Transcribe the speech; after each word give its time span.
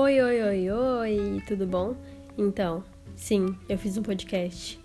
Oi, 0.00 0.20
oi, 0.20 0.42
oi, 0.42 0.70
oi, 0.70 1.42
tudo 1.44 1.66
bom? 1.66 1.96
Então, 2.38 2.84
sim, 3.16 3.58
eu 3.68 3.76
fiz 3.76 3.98
um 3.98 4.02
podcast. 4.04 4.78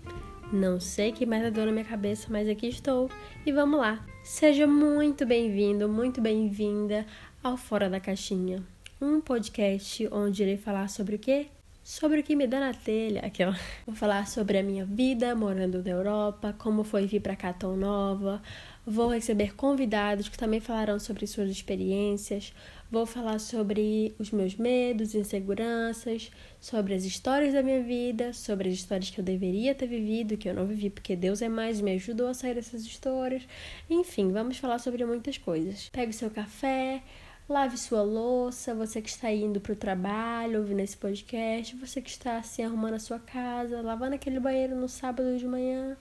Não 0.52 0.80
sei 0.80 1.12
que 1.12 1.24
mais 1.24 1.52
deu 1.52 1.64
na 1.64 1.70
minha 1.70 1.84
cabeça, 1.84 2.26
mas 2.28 2.48
aqui 2.48 2.66
estou 2.66 3.08
e 3.46 3.52
vamos 3.52 3.78
lá. 3.78 4.04
Seja 4.24 4.66
muito 4.66 5.24
bem-vindo, 5.24 5.88
muito 5.88 6.20
bem-vinda 6.20 7.06
ao 7.44 7.56
Fora 7.56 7.88
da 7.88 8.00
Caixinha, 8.00 8.60
um 9.00 9.20
podcast 9.20 10.08
onde 10.10 10.42
irei 10.42 10.56
falar 10.56 10.88
sobre 10.88 11.14
o 11.14 11.18
quê? 11.20 11.46
Sobre 11.84 12.20
o 12.20 12.22
que 12.24 12.34
me 12.34 12.48
dá 12.48 12.58
na 12.58 12.74
telha, 12.74 13.20
aquela. 13.20 13.56
Vou 13.86 13.94
falar 13.94 14.26
sobre 14.26 14.58
a 14.58 14.64
minha 14.64 14.84
vida 14.84 15.32
morando 15.36 15.80
na 15.80 15.90
Europa, 15.90 16.56
como 16.58 16.82
foi 16.82 17.06
vir 17.06 17.20
para 17.20 17.36
cá 17.36 17.52
tão 17.52 17.76
nova. 17.76 18.42
Vou 18.84 19.10
receber 19.10 19.54
convidados 19.54 20.28
que 20.28 20.36
também 20.36 20.58
falarão 20.58 20.98
sobre 20.98 21.24
suas 21.26 21.50
experiências. 21.50 22.52
Vou 22.90 23.06
falar 23.06 23.38
sobre 23.40 24.14
os 24.18 24.30
meus 24.30 24.54
medos, 24.56 25.14
inseguranças, 25.14 26.30
sobre 26.60 26.94
as 26.94 27.04
histórias 27.04 27.52
da 27.52 27.62
minha 27.62 27.82
vida, 27.82 28.32
sobre 28.32 28.68
as 28.68 28.74
histórias 28.74 29.10
que 29.10 29.18
eu 29.18 29.24
deveria 29.24 29.74
ter 29.74 29.86
vivido, 29.86 30.36
que 30.36 30.48
eu 30.48 30.54
não 30.54 30.66
vivi 30.66 30.90
porque 30.90 31.16
Deus 31.16 31.42
é 31.42 31.48
mais 31.48 31.80
me 31.80 31.92
ajudou 31.92 32.28
a 32.28 32.34
sair 32.34 32.54
dessas 32.54 32.82
histórias. 32.82 33.42
Enfim, 33.90 34.30
vamos 34.30 34.58
falar 34.58 34.78
sobre 34.78 35.04
muitas 35.04 35.38
coisas. 35.38 35.88
Pegue 35.88 36.12
seu 36.12 36.30
café, 36.30 37.02
Lave 37.46 37.76
sua 37.76 38.02
louça, 38.02 38.74
você 38.74 39.02
que 39.02 39.10
está 39.10 39.30
indo 39.30 39.60
para 39.60 39.74
o 39.74 39.76
trabalho, 39.76 40.60
ouvindo 40.60 40.80
esse 40.80 40.96
podcast, 40.96 41.76
você 41.76 42.00
que 42.00 42.08
está 42.08 42.42
se 42.42 42.62
assim, 42.62 42.64
arrumando 42.64 42.94
a 42.94 42.98
sua 42.98 43.18
casa, 43.18 43.82
lavando 43.82 44.14
aquele 44.14 44.40
banheiro 44.40 44.74
no 44.74 44.88
sábado 44.88 45.36
de 45.36 45.46
manhã. 45.46 45.94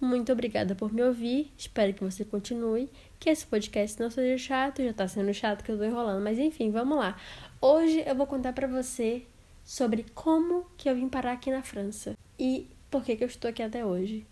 Muito 0.00 0.30
obrigada 0.30 0.76
por 0.76 0.92
me 0.92 1.02
ouvir. 1.02 1.50
Espero 1.58 1.92
que 1.92 2.04
você 2.04 2.24
continue. 2.24 2.88
Que 3.24 3.30
esse 3.30 3.46
podcast 3.46 3.98
não 3.98 4.10
seja 4.10 4.36
chato, 4.36 4.82
já 4.82 4.90
está 4.90 5.08
sendo 5.08 5.32
chato 5.32 5.64
que 5.64 5.70
eu 5.70 5.76
estou 5.76 5.88
enrolando, 5.88 6.22
mas 6.22 6.38
enfim, 6.38 6.70
vamos 6.70 6.98
lá. 6.98 7.18
Hoje 7.58 8.04
eu 8.06 8.14
vou 8.14 8.26
contar 8.26 8.52
para 8.52 8.66
você 8.66 9.22
sobre 9.64 10.04
como 10.14 10.66
que 10.76 10.90
eu 10.90 10.94
vim 10.94 11.08
parar 11.08 11.32
aqui 11.32 11.50
na 11.50 11.62
França 11.62 12.18
e 12.38 12.68
por 12.90 13.02
que, 13.02 13.16
que 13.16 13.24
eu 13.24 13.28
estou 13.28 13.48
aqui 13.48 13.62
até 13.62 13.82
hoje. 13.82 14.26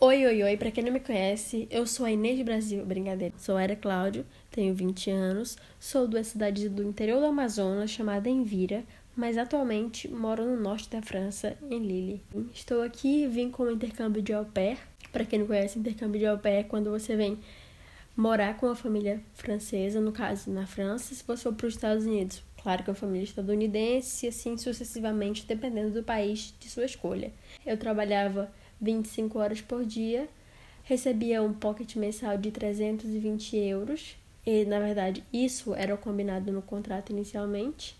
Oi, 0.00 0.24
oi, 0.24 0.44
oi, 0.44 0.56
pra 0.56 0.70
quem 0.70 0.84
não 0.84 0.92
me 0.92 1.00
conhece, 1.00 1.66
eu 1.72 1.88
sou 1.88 2.06
a 2.06 2.12
Inês 2.12 2.40
Brasil, 2.42 2.86
brincadeira. 2.86 3.34
Sou 3.36 3.56
a 3.56 3.64
Era 3.64 3.74
Cláudio, 3.74 4.24
tenho 4.52 4.72
20 4.72 5.10
anos, 5.10 5.58
sou 5.80 6.06
de 6.06 6.14
uma 6.14 6.22
cidade 6.22 6.68
do 6.68 6.84
interior 6.84 7.18
do 7.18 7.26
Amazonas 7.26 7.90
chamada 7.90 8.28
Envira, 8.28 8.84
mas 9.16 9.36
atualmente 9.36 10.06
moro 10.06 10.44
no 10.44 10.56
norte 10.56 10.88
da 10.88 11.02
França, 11.02 11.56
em 11.68 11.80
Lille. 11.80 12.22
Estou 12.54 12.82
aqui, 12.82 13.26
vim 13.26 13.50
com 13.50 13.64
o 13.64 13.72
intercâmbio 13.72 14.22
de 14.22 14.32
au 14.32 14.44
pair. 14.44 14.78
Pra 15.10 15.24
quem 15.24 15.40
não 15.40 15.48
conhece, 15.48 15.80
intercâmbio 15.80 16.20
de 16.20 16.26
au 16.26 16.38
pair 16.38 16.58
é 16.58 16.62
quando 16.62 16.90
você 16.90 17.16
vem 17.16 17.40
morar 18.16 18.56
com 18.56 18.66
uma 18.66 18.74
família 18.74 19.22
francesa, 19.34 20.00
no 20.00 20.10
caso 20.10 20.50
na 20.50 20.66
França, 20.66 21.14
se 21.14 21.22
você 21.22 21.42
for 21.42 21.52
para 21.52 21.66
os 21.66 21.74
Estados 21.74 22.06
Unidos. 22.06 22.42
Claro 22.62 22.82
que 22.82 22.90
é 22.90 22.92
uma 22.92 22.98
família 22.98 23.24
estadunidense 23.24 24.26
e 24.26 24.28
assim 24.30 24.56
sucessivamente, 24.56 25.46
dependendo 25.46 25.90
do 25.90 26.02
país 26.02 26.54
de 26.58 26.68
sua 26.68 26.86
escolha. 26.86 27.30
Eu 27.64 27.76
trabalhava 27.76 28.50
25 28.80 29.38
horas 29.38 29.60
por 29.60 29.84
dia, 29.84 30.28
recebia 30.82 31.42
um 31.42 31.52
pocket 31.52 31.94
mensal 31.96 32.38
de 32.38 32.50
320 32.50 33.56
euros, 33.56 34.16
e 34.44 34.64
na 34.64 34.80
verdade 34.80 35.22
isso 35.32 35.74
era 35.74 35.96
combinado 35.96 36.50
no 36.50 36.62
contrato 36.62 37.10
inicialmente. 37.10 37.96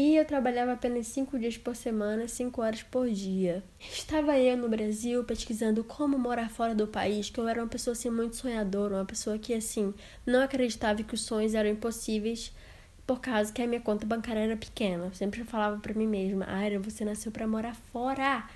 E 0.00 0.14
eu 0.14 0.24
trabalhava 0.24 0.74
apenas 0.74 1.08
5 1.08 1.36
dias 1.40 1.58
por 1.58 1.74
semana, 1.74 2.28
5 2.28 2.62
horas 2.62 2.84
por 2.84 3.10
dia. 3.10 3.64
Estava 3.80 4.38
eu 4.38 4.56
no 4.56 4.68
Brasil 4.68 5.24
pesquisando 5.24 5.82
como 5.82 6.16
morar 6.16 6.48
fora 6.50 6.72
do 6.72 6.86
país, 6.86 7.30
que 7.30 7.40
eu 7.40 7.48
era 7.48 7.60
uma 7.60 7.68
pessoa 7.68 7.94
assim 7.94 8.08
muito 8.08 8.36
sonhadora, 8.36 8.94
uma 8.94 9.04
pessoa 9.04 9.36
que 9.40 9.52
assim 9.52 9.92
não 10.24 10.40
acreditava 10.40 11.02
que 11.02 11.14
os 11.14 11.22
sonhos 11.22 11.52
eram 11.52 11.70
impossíveis 11.70 12.54
por 13.04 13.18
causa 13.18 13.52
que 13.52 13.60
a 13.60 13.66
minha 13.66 13.80
conta 13.80 14.06
bancária 14.06 14.38
era 14.38 14.56
pequena. 14.56 15.06
Eu 15.06 15.14
sempre 15.14 15.42
falava 15.42 15.80
para 15.80 15.92
mim 15.94 16.06
mesma: 16.06 16.46
"Aira, 16.48 16.78
você 16.78 17.04
nasceu 17.04 17.32
para 17.32 17.48
morar 17.48 17.74
fora" 17.74 18.48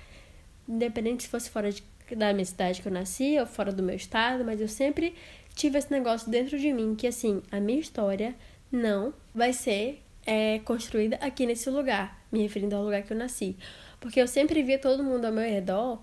independente 0.65 1.23
se 1.23 1.29
fosse 1.29 1.49
fora 1.49 1.73
de, 1.73 1.83
da 2.15 2.31
minha 2.31 2.45
cidade 2.45 2.81
que 2.81 2.87
eu 2.87 2.93
nasci 2.93 3.37
ou 3.37 3.45
fora 3.45 3.73
do 3.73 3.83
meu 3.83 3.97
estado, 3.97 4.45
mas 4.45 4.61
eu 4.61 4.69
sempre 4.69 5.13
tive 5.53 5.77
esse 5.77 5.91
negócio 5.91 6.31
dentro 6.31 6.57
de 6.57 6.71
mim 6.71 6.95
que 6.95 7.05
assim, 7.05 7.43
a 7.51 7.59
minha 7.59 7.81
história 7.81 8.33
não 8.71 9.13
vai 9.35 9.51
ser 9.51 10.02
é, 10.25 10.59
construída 10.59 11.17
aqui 11.17 11.45
nesse 11.45 11.69
lugar, 11.69 12.21
me 12.31 12.41
referindo 12.41 12.75
ao 12.75 12.83
lugar 12.83 13.03
que 13.03 13.13
eu 13.13 13.17
nasci. 13.17 13.55
Porque 13.99 14.19
eu 14.21 14.27
sempre 14.27 14.61
via 14.63 14.79
todo 14.79 15.03
mundo 15.03 15.25
ao 15.25 15.31
meu 15.31 15.43
redor 15.43 15.99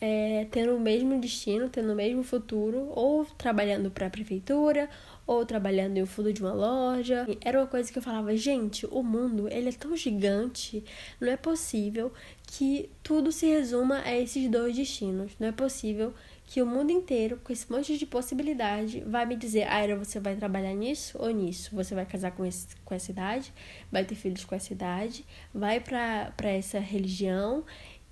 é, 0.00 0.46
tendo 0.50 0.76
o 0.76 0.80
mesmo 0.80 1.18
destino, 1.20 1.68
tendo 1.68 1.92
o 1.92 1.96
mesmo 1.96 2.22
futuro, 2.22 2.90
ou 2.94 3.24
trabalhando 3.24 3.90
para 3.90 4.06
a 4.06 4.10
prefeitura, 4.10 4.88
ou 5.26 5.44
trabalhando 5.44 5.98
no 5.98 6.06
fundo 6.06 6.32
de 6.32 6.42
uma 6.42 6.52
loja. 6.52 7.26
Era 7.40 7.60
uma 7.60 7.66
coisa 7.66 7.90
que 7.90 7.98
eu 7.98 8.02
falava, 8.02 8.36
gente, 8.36 8.86
o 8.86 9.02
mundo 9.02 9.48
ele 9.48 9.68
é 9.68 9.72
tão 9.72 9.96
gigante, 9.96 10.84
não 11.20 11.32
é 11.32 11.36
possível 11.36 12.12
que 12.46 12.90
tudo 13.02 13.32
se 13.32 13.46
resuma 13.46 14.02
a 14.04 14.14
esses 14.14 14.48
dois 14.50 14.76
destinos. 14.76 15.32
Não 15.38 15.48
é 15.48 15.52
possível 15.52 16.12
que 16.46 16.60
o 16.60 16.66
mundo 16.66 16.92
inteiro, 16.92 17.40
com 17.42 17.52
esse 17.52 17.70
monte 17.70 17.96
de 17.96 18.06
possibilidade, 18.06 19.00
vai 19.06 19.24
me 19.24 19.34
dizer, 19.34 19.66
Aira, 19.66 19.96
você 19.96 20.20
vai 20.20 20.36
trabalhar 20.36 20.74
nisso 20.74 21.16
ou 21.18 21.30
nisso? 21.30 21.74
Você 21.74 21.94
vai 21.94 22.04
casar 22.04 22.32
com, 22.32 22.44
esse, 22.44 22.68
com 22.84 22.94
essa 22.94 23.10
idade, 23.10 23.52
vai 23.90 24.04
ter 24.04 24.14
filhos 24.14 24.44
com 24.44 24.54
essa 24.54 24.72
idade, 24.72 25.24
vai 25.52 25.80
para 25.80 26.32
essa 26.42 26.78
religião 26.78 27.64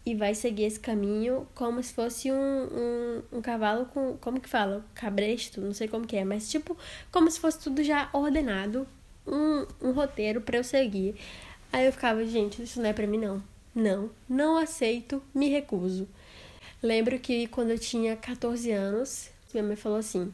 e 0.05 0.15
vai 0.15 0.35
seguir 0.35 0.65
esse 0.65 0.81
caminho 0.81 1.47
como 1.55 1.83
se 1.83 1.95
fosse 1.95 2.31
um, 2.33 2.35
um, 2.35 3.23
um, 3.39 3.43
cavalo 3.43 3.87
com. 3.87 4.17
Como 4.21 4.41
que 4.41 4.49
fala? 4.49 4.85
Cabresto, 4.95 5.61
não 5.61 5.73
sei 5.73 5.87
como 5.89 6.07
que 6.07 6.17
é, 6.17 6.25
mas 6.25 6.51
tipo, 6.51 6.77
como 7.11 7.31
se 7.31 7.39
fosse 7.39 7.59
tudo 7.61 7.83
já 7.83 8.11
ordenado, 8.13 8.87
um, 9.27 9.67
um 9.81 9.93
roteiro 9.93 10.41
para 10.41 10.59
eu 10.59 10.65
seguir. 10.65 11.15
Aí 11.73 11.87
eu 11.87 11.93
ficava, 11.93 12.25
gente, 12.27 12.63
isso 12.63 12.81
não 12.81 12.89
é 12.89 12.93
pra 12.93 13.07
mim 13.07 13.19
não. 13.19 13.43
Não, 13.75 14.11
não 14.29 14.59
aceito, 14.59 15.23
me 15.35 15.49
recuso. 15.49 16.07
Lembro 16.83 17.19
que 17.19 17.47
quando 17.47 17.71
eu 17.71 17.79
tinha 17.79 18.17
14 18.17 18.71
anos, 18.71 19.31
minha 19.55 19.65
mãe 19.65 19.77
falou 19.77 19.99
assim: 19.99 20.33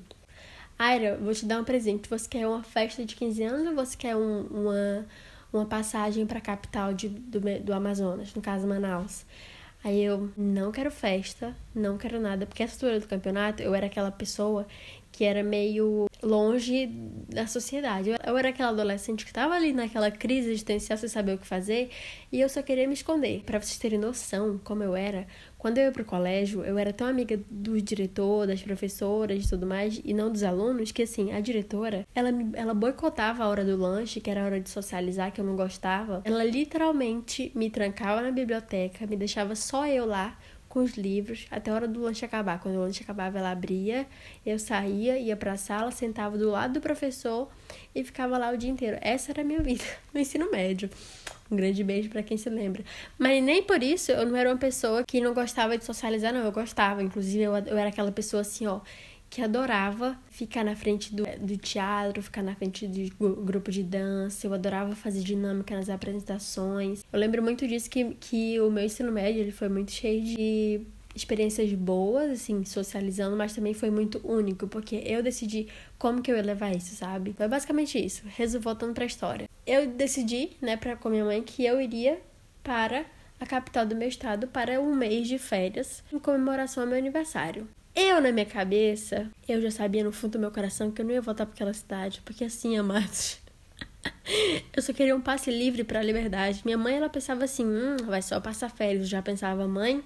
Aira, 0.78 1.16
vou 1.16 1.34
te 1.34 1.44
dar 1.44 1.60
um 1.60 1.64
presente. 1.64 2.08
Você 2.08 2.28
quer 2.28 2.46
uma 2.46 2.62
festa 2.62 3.04
de 3.04 3.14
15 3.14 3.42
anos 3.42 3.66
ou 3.68 3.74
você 3.74 3.96
quer 3.96 4.16
um, 4.16 4.42
uma, 4.46 5.06
uma 5.52 5.66
passagem 5.66 6.26
para 6.26 6.38
a 6.38 6.40
capital 6.40 6.94
de, 6.94 7.08
do, 7.08 7.38
do 7.40 7.72
Amazonas, 7.72 8.34
no 8.34 8.40
caso 8.40 8.66
Manaus? 8.66 9.24
Aí 9.82 10.02
eu 10.02 10.32
não 10.36 10.72
quero 10.72 10.90
festa, 10.90 11.56
não 11.74 11.96
quero 11.96 12.20
nada, 12.20 12.46
porque 12.46 12.62
essa 12.62 12.74
altura 12.74 13.00
do 13.00 13.06
campeonato 13.08 13.62
eu 13.62 13.74
era 13.74 13.86
aquela 13.86 14.10
pessoa 14.10 14.66
que 15.12 15.24
era 15.24 15.42
meio 15.42 16.06
longe 16.22 16.86
da 17.28 17.46
sociedade. 17.46 18.10
Eu 18.24 18.36
era 18.36 18.48
aquela 18.48 18.70
adolescente 18.70 19.24
que 19.24 19.30
estava 19.30 19.54
ali 19.54 19.72
naquela 19.72 20.10
crise 20.10 20.50
existencial 20.50 20.98
sem 20.98 21.08
saber 21.08 21.34
o 21.34 21.38
que 21.38 21.46
fazer 21.46 21.90
e 22.30 22.40
eu 22.40 22.48
só 22.48 22.62
queria 22.62 22.86
me 22.86 22.94
esconder. 22.94 23.42
Para 23.44 23.60
vocês 23.60 23.78
terem 23.78 23.98
noção 23.98 24.60
como 24.62 24.82
eu 24.82 24.94
era, 24.94 25.26
quando 25.58 25.78
eu 25.78 25.86
ia 25.86 25.92
pro 25.92 26.04
colégio, 26.04 26.64
eu 26.64 26.78
era 26.78 26.92
tão 26.92 27.06
amiga 27.06 27.40
do 27.50 27.80
diretor, 27.82 28.46
das 28.46 28.62
professoras 28.62 29.44
e 29.44 29.48
tudo 29.48 29.66
mais, 29.66 30.00
e 30.04 30.14
não 30.14 30.30
dos 30.30 30.44
alunos, 30.44 30.92
que 30.92 31.02
assim, 31.02 31.32
a 31.32 31.40
diretora, 31.40 32.06
ela, 32.14 32.30
ela 32.54 32.74
boicotava 32.74 33.42
a 33.42 33.48
hora 33.48 33.64
do 33.64 33.76
lanche, 33.76 34.20
que 34.20 34.30
era 34.30 34.42
a 34.42 34.46
hora 34.46 34.60
de 34.60 34.70
socializar, 34.70 35.32
que 35.32 35.40
eu 35.40 35.44
não 35.44 35.56
gostava. 35.56 36.22
Ela 36.24 36.44
literalmente 36.44 37.50
me 37.56 37.70
trancava 37.70 38.22
na 38.22 38.30
biblioteca, 38.30 39.04
me 39.06 39.16
deixava 39.16 39.56
só 39.56 39.86
eu 39.86 40.06
lá 40.06 40.38
com 40.68 40.80
os 40.80 40.94
livros 40.96 41.46
até 41.50 41.70
a 41.70 41.74
hora 41.74 41.88
do 41.88 42.00
lanche 42.00 42.24
acabar. 42.24 42.60
Quando 42.60 42.76
o 42.76 42.80
lanche 42.80 43.02
acabava, 43.02 43.38
ela 43.38 43.50
abria, 43.50 44.06
eu 44.44 44.58
saía, 44.58 45.18
ia 45.18 45.36
para 45.36 45.52
a 45.52 45.56
sala, 45.56 45.90
sentava 45.90 46.36
do 46.36 46.50
lado 46.50 46.74
do 46.74 46.80
professor 46.80 47.48
e 47.94 48.04
ficava 48.04 48.36
lá 48.36 48.50
o 48.50 48.56
dia 48.56 48.70
inteiro. 48.70 48.98
Essa 49.00 49.32
era 49.32 49.42
a 49.42 49.44
minha 49.44 49.60
vida 49.60 49.84
no 50.12 50.20
ensino 50.20 50.50
médio. 50.50 50.90
Um 51.50 51.56
grande 51.56 51.82
beijo 51.82 52.10
para 52.10 52.22
quem 52.22 52.36
se 52.36 52.50
lembra. 52.50 52.84
Mas 53.18 53.42
nem 53.42 53.62
por 53.62 53.82
isso 53.82 54.12
eu 54.12 54.26
não 54.26 54.36
era 54.36 54.50
uma 54.50 54.58
pessoa 54.58 55.02
que 55.02 55.20
não 55.20 55.32
gostava 55.32 55.78
de 55.78 55.84
socializar, 55.84 56.32
não. 56.32 56.44
Eu 56.44 56.52
gostava. 56.52 57.02
Inclusive, 57.02 57.42
eu, 57.42 57.56
eu 57.56 57.78
era 57.78 57.88
aquela 57.88 58.12
pessoa 58.12 58.42
assim, 58.42 58.66
ó, 58.66 58.80
que 59.30 59.42
adorava 59.42 60.18
ficar 60.30 60.64
na 60.64 60.74
frente 60.74 61.14
do, 61.14 61.24
do 61.40 61.56
teatro, 61.56 62.22
ficar 62.22 62.42
na 62.42 62.54
frente 62.54 62.86
de 62.86 63.12
grupo 63.18 63.70
de 63.70 63.82
dança. 63.82 64.46
Eu 64.46 64.54
adorava 64.54 64.94
fazer 64.94 65.20
dinâmica 65.20 65.76
nas 65.76 65.88
apresentações. 65.88 67.04
Eu 67.12 67.18
lembro 67.18 67.42
muito 67.42 67.66
disso 67.66 67.90
que, 67.90 68.14
que 68.14 68.60
o 68.60 68.70
meu 68.70 68.84
ensino 68.84 69.12
médio 69.12 69.40
ele 69.40 69.52
foi 69.52 69.68
muito 69.68 69.90
cheio 69.90 70.22
de 70.22 70.80
experiências 71.14 71.72
boas, 71.72 72.30
assim, 72.30 72.64
socializando, 72.64 73.36
mas 73.36 73.54
também 73.54 73.74
foi 73.74 73.90
muito 73.90 74.20
único, 74.24 74.68
porque 74.68 75.02
eu 75.04 75.22
decidi 75.22 75.66
como 75.98 76.22
que 76.22 76.30
eu 76.30 76.36
ia 76.36 76.42
levar 76.42 76.74
isso, 76.74 76.94
sabe? 76.94 77.34
Foi 77.36 77.48
basicamente 77.48 77.98
isso. 77.98 78.22
Resumo 78.26 78.62
voltando 78.62 78.94
pra 78.94 79.04
história. 79.04 79.48
Eu 79.66 79.88
decidi, 79.88 80.50
né, 80.60 80.76
pra, 80.76 80.96
com 80.96 81.08
minha 81.08 81.24
mãe, 81.24 81.42
que 81.42 81.64
eu 81.64 81.80
iria 81.80 82.20
para 82.62 83.04
a 83.40 83.46
capital 83.46 83.86
do 83.86 83.96
meu 83.96 84.08
estado 84.08 84.48
para 84.48 84.80
um 84.80 84.94
mês 84.94 85.28
de 85.28 85.38
férias 85.38 86.02
em 86.12 86.18
comemoração 86.18 86.82
ao 86.82 86.88
meu 86.88 86.98
aniversário. 86.98 87.68
Eu, 88.00 88.20
na 88.20 88.30
minha 88.30 88.46
cabeça, 88.46 89.28
eu 89.48 89.60
já 89.60 89.72
sabia 89.72 90.04
no 90.04 90.12
fundo 90.12 90.34
do 90.34 90.38
meu 90.38 90.52
coração 90.52 90.88
que 90.88 91.02
eu 91.02 91.04
não 91.04 91.12
ia 91.12 91.20
voltar 91.20 91.44
para 91.44 91.52
aquela 91.56 91.74
cidade, 91.74 92.22
porque 92.24 92.44
assim, 92.44 92.78
amados, 92.78 93.40
eu 94.72 94.80
só 94.80 94.92
queria 94.92 95.16
um 95.16 95.20
passe 95.20 95.50
livre 95.50 95.82
para 95.82 95.98
a 95.98 96.02
liberdade. 96.04 96.62
Minha 96.64 96.78
mãe, 96.78 96.94
ela 96.94 97.08
pensava 97.08 97.42
assim, 97.42 97.66
hum, 97.66 97.96
vai 98.06 98.22
só 98.22 98.40
passar 98.40 98.70
férias. 98.70 99.00
Eu 99.00 99.08
já 99.08 99.20
pensava, 99.20 99.66
mãe, 99.66 100.00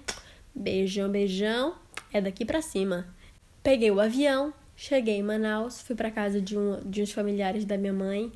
beijão, 0.55 1.07
beijão, 1.07 1.75
é 2.11 2.19
daqui 2.19 2.43
para 2.43 2.63
cima. 2.63 3.05
Peguei 3.61 3.91
o 3.91 3.99
avião, 3.99 4.51
cheguei 4.75 5.17
em 5.17 5.23
Manaus, 5.23 5.79
fui 5.79 5.95
para 5.95 6.09
casa 6.09 6.41
de, 6.41 6.57
um, 6.57 6.81
de 6.83 7.03
uns 7.03 7.11
familiares 7.11 7.63
da 7.63 7.77
minha 7.77 7.93
mãe, 7.93 8.31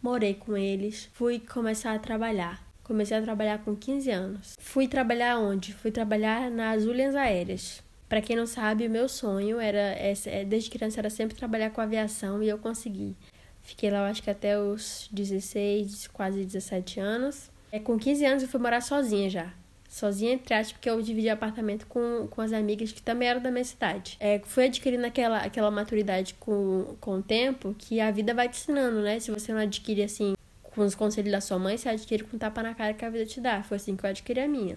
morei 0.00 0.34
com 0.34 0.56
eles, 0.56 1.10
fui 1.14 1.40
começar 1.40 1.96
a 1.96 1.98
trabalhar. 1.98 2.64
Comecei 2.84 3.16
a 3.16 3.22
trabalhar 3.22 3.58
com 3.64 3.74
15 3.74 4.08
anos. 4.08 4.56
Fui 4.60 4.86
trabalhar 4.86 5.36
onde? 5.36 5.74
Fui 5.74 5.90
trabalhar 5.90 6.48
nas 6.48 6.84
Ulhas 6.84 7.16
Aéreas. 7.16 7.82
Para 8.10 8.20
quem 8.20 8.34
não 8.34 8.44
sabe, 8.44 8.88
o 8.88 8.90
meu 8.90 9.08
sonho 9.08 9.60
era, 9.60 9.78
é, 9.78 10.44
desde 10.44 10.68
criança, 10.68 10.98
era 10.98 11.08
sempre 11.08 11.36
trabalhar 11.36 11.70
com 11.70 11.80
aviação 11.80 12.42
e 12.42 12.48
eu 12.48 12.58
consegui. 12.58 13.14
Fiquei 13.62 13.88
lá, 13.88 14.08
acho 14.08 14.20
que 14.20 14.28
até 14.28 14.58
os 14.58 15.08
16, 15.12 16.08
quase 16.08 16.44
17 16.44 16.98
anos. 16.98 17.52
É, 17.70 17.78
com 17.78 17.96
15 17.96 18.24
anos 18.26 18.42
eu 18.42 18.48
fui 18.48 18.58
morar 18.58 18.80
sozinha 18.80 19.30
já. 19.30 19.52
Sozinha, 19.88 20.32
entre 20.32 20.56
porque 20.72 20.90
eu 20.90 21.00
dividi 21.00 21.28
apartamento 21.28 21.86
com, 21.86 22.26
com 22.28 22.40
as 22.40 22.52
amigas 22.52 22.90
que 22.90 23.00
também 23.00 23.28
eram 23.28 23.40
da 23.40 23.48
minha 23.48 23.62
cidade. 23.62 24.16
É, 24.18 24.40
fui 24.44 24.64
adquirindo 24.64 25.06
aquela, 25.06 25.38
aquela 25.38 25.70
maturidade 25.70 26.34
com, 26.34 26.96
com 27.00 27.18
o 27.18 27.22
tempo 27.22 27.76
que 27.78 28.00
a 28.00 28.10
vida 28.10 28.34
vai 28.34 28.48
te 28.48 28.58
ensinando, 28.58 29.02
né? 29.02 29.20
Se 29.20 29.30
você 29.30 29.52
não 29.52 29.60
adquire 29.60 30.02
assim 30.02 30.34
com 30.62 30.80
os 30.80 30.96
conselhos 30.96 31.30
da 31.30 31.40
sua 31.40 31.60
mãe, 31.60 31.78
você 31.78 31.88
adquire 31.88 32.24
com 32.24 32.36
tapa 32.36 32.60
na 32.60 32.74
cara 32.74 32.92
que 32.92 33.04
a 33.04 33.08
vida 33.10 33.24
te 33.24 33.40
dá. 33.40 33.62
Foi 33.62 33.76
assim 33.76 33.94
que 33.94 34.04
eu 34.04 34.10
adquiri 34.10 34.40
a 34.40 34.48
minha. 34.48 34.76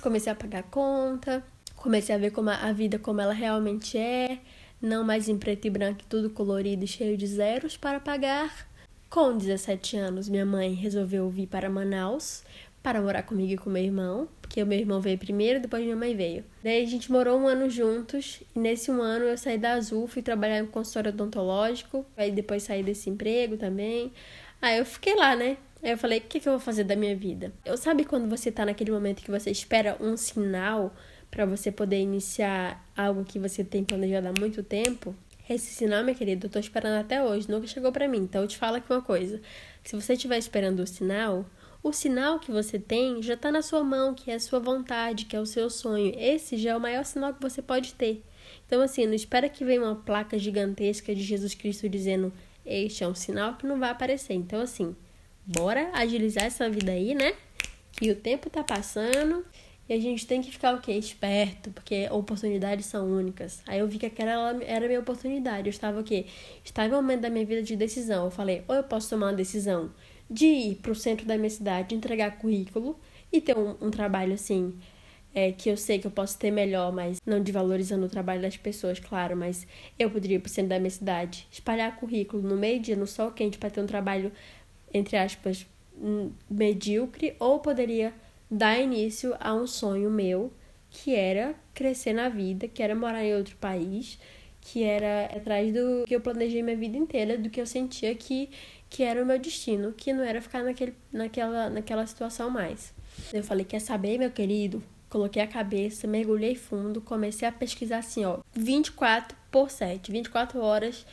Comecei 0.00 0.32
a 0.32 0.34
pagar 0.34 0.62
conta, 0.62 1.44
comecei 1.78 2.14
a 2.14 2.18
ver 2.18 2.30
como 2.30 2.50
a, 2.50 2.72
vida 2.72 2.98
como 2.98 3.20
ela 3.20 3.32
realmente 3.32 3.96
é, 3.96 4.38
não 4.80 5.04
mais 5.04 5.28
em 5.28 5.38
preto 5.38 5.66
e 5.66 5.70
branco, 5.70 6.00
tudo 6.08 6.30
colorido 6.30 6.84
e 6.84 6.88
cheio 6.88 7.16
de 7.16 7.26
zeros 7.26 7.76
para 7.76 8.00
pagar. 8.00 8.68
Com 9.08 9.36
17 9.36 9.96
anos, 9.96 10.28
minha 10.28 10.44
mãe 10.44 10.74
resolveu 10.74 11.28
vir 11.30 11.46
para 11.46 11.70
Manaus 11.70 12.42
para 12.82 13.00
morar 13.00 13.22
comigo 13.22 13.52
e 13.52 13.56
com 13.56 13.68
meu 13.68 13.82
irmão, 13.82 14.28
porque 14.40 14.62
o 14.62 14.66
meu 14.66 14.78
irmão 14.78 15.00
veio 15.00 15.18
primeiro, 15.18 15.60
depois 15.60 15.82
minha 15.82 15.96
mãe 15.96 16.14
veio. 16.14 16.44
Daí 16.62 16.82
a 16.82 16.86
gente 16.86 17.10
morou 17.10 17.38
um 17.38 17.46
ano 17.46 17.68
juntos, 17.68 18.40
e 18.54 18.58
nesse 18.58 18.90
um 18.90 19.02
ano 19.02 19.24
eu 19.24 19.36
saí 19.36 19.58
da 19.58 19.72
Azul, 19.72 20.06
fui 20.06 20.22
trabalhar 20.22 20.58
em 20.58 20.66
consultório 20.66 21.10
odontológico, 21.10 22.06
aí 22.16 22.30
depois 22.30 22.62
saí 22.62 22.82
desse 22.82 23.10
emprego 23.10 23.56
também. 23.56 24.12
Aí 24.62 24.78
eu 24.78 24.84
fiquei 24.84 25.14
lá, 25.16 25.34
né? 25.34 25.56
Aí 25.82 25.90
eu 25.90 25.98
falei, 25.98 26.18
o 26.18 26.22
que, 26.22 26.40
que 26.40 26.48
eu 26.48 26.52
vou 26.52 26.60
fazer 26.60 26.84
da 26.84 26.96
minha 26.96 27.14
vida? 27.14 27.52
Eu 27.64 27.76
sabe 27.76 28.04
quando 28.04 28.28
você 28.28 28.50
tá 28.50 28.64
naquele 28.64 28.90
momento 28.90 29.22
que 29.22 29.30
você 29.30 29.50
espera 29.50 29.96
um 30.00 30.16
sinal 30.16 30.94
para 31.30 31.44
você 31.44 31.70
poder 31.70 32.00
iniciar 32.00 32.84
algo 32.96 33.24
que 33.24 33.38
você 33.38 33.62
tem 33.62 33.84
planejado 33.84 34.28
há 34.28 34.32
muito 34.38 34.62
tempo? 34.62 35.14
Esse 35.48 35.72
sinal, 35.72 36.04
minha 36.04 36.14
querida, 36.14 36.46
eu 36.46 36.50
tô 36.50 36.58
esperando 36.58 37.00
até 37.00 37.22
hoje, 37.22 37.50
nunca 37.50 37.66
chegou 37.66 37.90
para 37.90 38.06
mim. 38.06 38.18
Então 38.18 38.42
eu 38.42 38.48
te 38.48 38.58
falo 38.58 38.76
aqui 38.76 38.92
uma 38.92 39.00
coisa. 39.00 39.40
Se 39.82 39.96
você 39.96 40.12
estiver 40.12 40.36
esperando 40.36 40.80
o 40.80 40.86
sinal, 40.86 41.46
o 41.82 41.92
sinal 41.92 42.38
que 42.38 42.50
você 42.50 42.78
tem 42.78 43.22
já 43.22 43.34
está 43.34 43.50
na 43.50 43.62
sua 43.62 43.82
mão, 43.82 44.14
que 44.14 44.30
é 44.30 44.34
a 44.34 44.40
sua 44.40 44.58
vontade, 44.58 45.24
que 45.24 45.34
é 45.34 45.40
o 45.40 45.46
seu 45.46 45.70
sonho. 45.70 46.12
Esse 46.18 46.56
já 46.56 46.70
é 46.70 46.76
o 46.76 46.80
maior 46.80 47.04
sinal 47.04 47.32
que 47.32 47.40
você 47.40 47.62
pode 47.62 47.94
ter. 47.94 48.22
Então, 48.66 48.82
assim, 48.82 49.06
não 49.06 49.14
espera 49.14 49.48
que 49.48 49.64
venha 49.64 49.82
uma 49.82 49.96
placa 49.96 50.38
gigantesca 50.38 51.14
de 51.14 51.22
Jesus 51.22 51.54
Cristo 51.54 51.88
dizendo 51.88 52.32
este 52.66 53.02
é 53.02 53.08
um 53.08 53.14
sinal 53.14 53.56
que 53.56 53.66
não 53.66 53.78
vai 53.78 53.90
aparecer. 53.90 54.34
Então, 54.34 54.60
assim, 54.60 54.94
bora 55.46 55.90
agilizar 55.94 56.44
essa 56.44 56.68
vida 56.68 56.92
aí, 56.92 57.14
né? 57.14 57.34
Que 57.92 58.10
o 58.10 58.16
tempo 58.16 58.50
tá 58.50 58.62
passando 58.62 59.44
e 59.88 59.94
a 59.94 60.00
gente 60.00 60.26
tem 60.26 60.42
que 60.42 60.50
ficar 60.50 60.74
o 60.74 60.80
quê? 60.80 60.92
Esperto, 60.92 61.70
porque 61.70 62.08
oportunidades 62.10 62.86
são 62.86 63.06
únicas. 63.10 63.62
Aí 63.66 63.78
eu 63.78 63.88
vi 63.88 63.98
que 63.98 64.06
aquela 64.06 64.62
era 64.62 64.84
a 64.84 64.88
minha 64.88 65.00
oportunidade. 65.00 65.68
Eu 65.68 65.70
estava 65.70 66.00
o 66.00 66.04
quê? 66.04 66.26
Estava 66.64 66.88
em 66.88 66.92
um 66.92 66.96
momento 66.96 67.22
da 67.22 67.30
minha 67.30 67.46
vida 67.46 67.62
de 67.62 67.74
decisão. 67.74 68.26
Eu 68.26 68.30
falei, 68.30 68.62
ou 68.68 68.74
eu 68.74 68.82
posso 68.82 69.08
tomar 69.08 69.26
uma 69.26 69.32
decisão 69.32 69.90
de 70.30 70.46
ir 70.46 70.74
para 70.76 70.92
o 70.92 70.94
centro 70.94 71.24
da 71.24 71.38
minha 71.38 71.48
cidade, 71.48 71.94
entregar 71.94 72.38
currículo 72.38 72.98
e 73.32 73.40
ter 73.40 73.56
um, 73.56 73.76
um 73.80 73.90
trabalho 73.90 74.34
assim 74.34 74.74
é, 75.34 75.52
que 75.52 75.70
eu 75.70 75.76
sei 75.76 75.98
que 75.98 76.06
eu 76.06 76.10
posso 76.10 76.38
ter 76.38 76.50
melhor, 76.50 76.92
mas 76.92 77.18
não 77.24 77.42
de 77.42 77.52
valorizando 77.52 78.04
o 78.04 78.08
trabalho 78.08 78.42
das 78.42 78.56
pessoas, 78.56 78.98
claro, 78.98 79.36
mas 79.36 79.66
eu 79.98 80.10
poderia 80.10 80.36
ir 80.36 80.40
pro 80.40 80.50
centro 80.50 80.70
da 80.70 80.78
minha 80.78 80.90
cidade, 80.90 81.46
espalhar 81.50 81.96
currículo 81.96 82.42
no 82.42 82.56
meio-dia, 82.56 82.96
no 82.96 83.06
sol 83.06 83.30
quente, 83.30 83.58
para 83.58 83.70
ter 83.70 83.80
um 83.80 83.86
trabalho, 83.86 84.32
entre 84.92 85.16
aspas, 85.16 85.66
hum, 85.96 86.30
medíocre, 86.50 87.36
ou 87.38 87.60
poderia 87.60 88.12
dar 88.50 88.78
início 88.78 89.34
a 89.40 89.54
um 89.54 89.66
sonho 89.66 90.10
meu, 90.10 90.52
que 90.90 91.14
era 91.14 91.54
crescer 91.74 92.12
na 92.12 92.28
vida, 92.28 92.66
que 92.66 92.82
era 92.82 92.94
morar 92.94 93.24
em 93.24 93.34
outro 93.34 93.56
país, 93.56 94.18
que 94.60 94.82
era 94.82 95.26
atrás 95.26 95.72
do 95.72 96.04
que 96.06 96.14
eu 96.14 96.20
planejei 96.20 96.62
minha 96.62 96.76
vida 96.76 96.96
inteira, 96.96 97.38
do 97.38 97.50
que 97.50 97.60
eu 97.60 97.66
sentia 97.66 98.14
que, 98.14 98.50
que 98.88 99.02
era 99.02 99.22
o 99.22 99.26
meu 99.26 99.38
destino, 99.38 99.92
que 99.92 100.12
não 100.12 100.24
era 100.24 100.40
ficar 100.40 100.62
naquele, 100.62 100.94
naquela, 101.12 101.70
naquela 101.70 102.06
situação 102.06 102.50
mais. 102.50 102.92
Eu 103.32 103.42
falei, 103.42 103.64
quer 103.64 103.80
saber, 103.80 104.18
meu 104.18 104.30
querido? 104.30 104.82
Coloquei 105.08 105.40
a 105.40 105.46
cabeça, 105.46 106.06
mergulhei 106.06 106.54
fundo, 106.54 107.00
comecei 107.00 107.48
a 107.48 107.52
pesquisar 107.52 107.98
assim, 107.98 108.24
ó, 108.24 108.40
24 108.52 109.36
por 109.50 109.70
7, 109.70 110.12
24 110.12 110.60
horas 110.60 111.06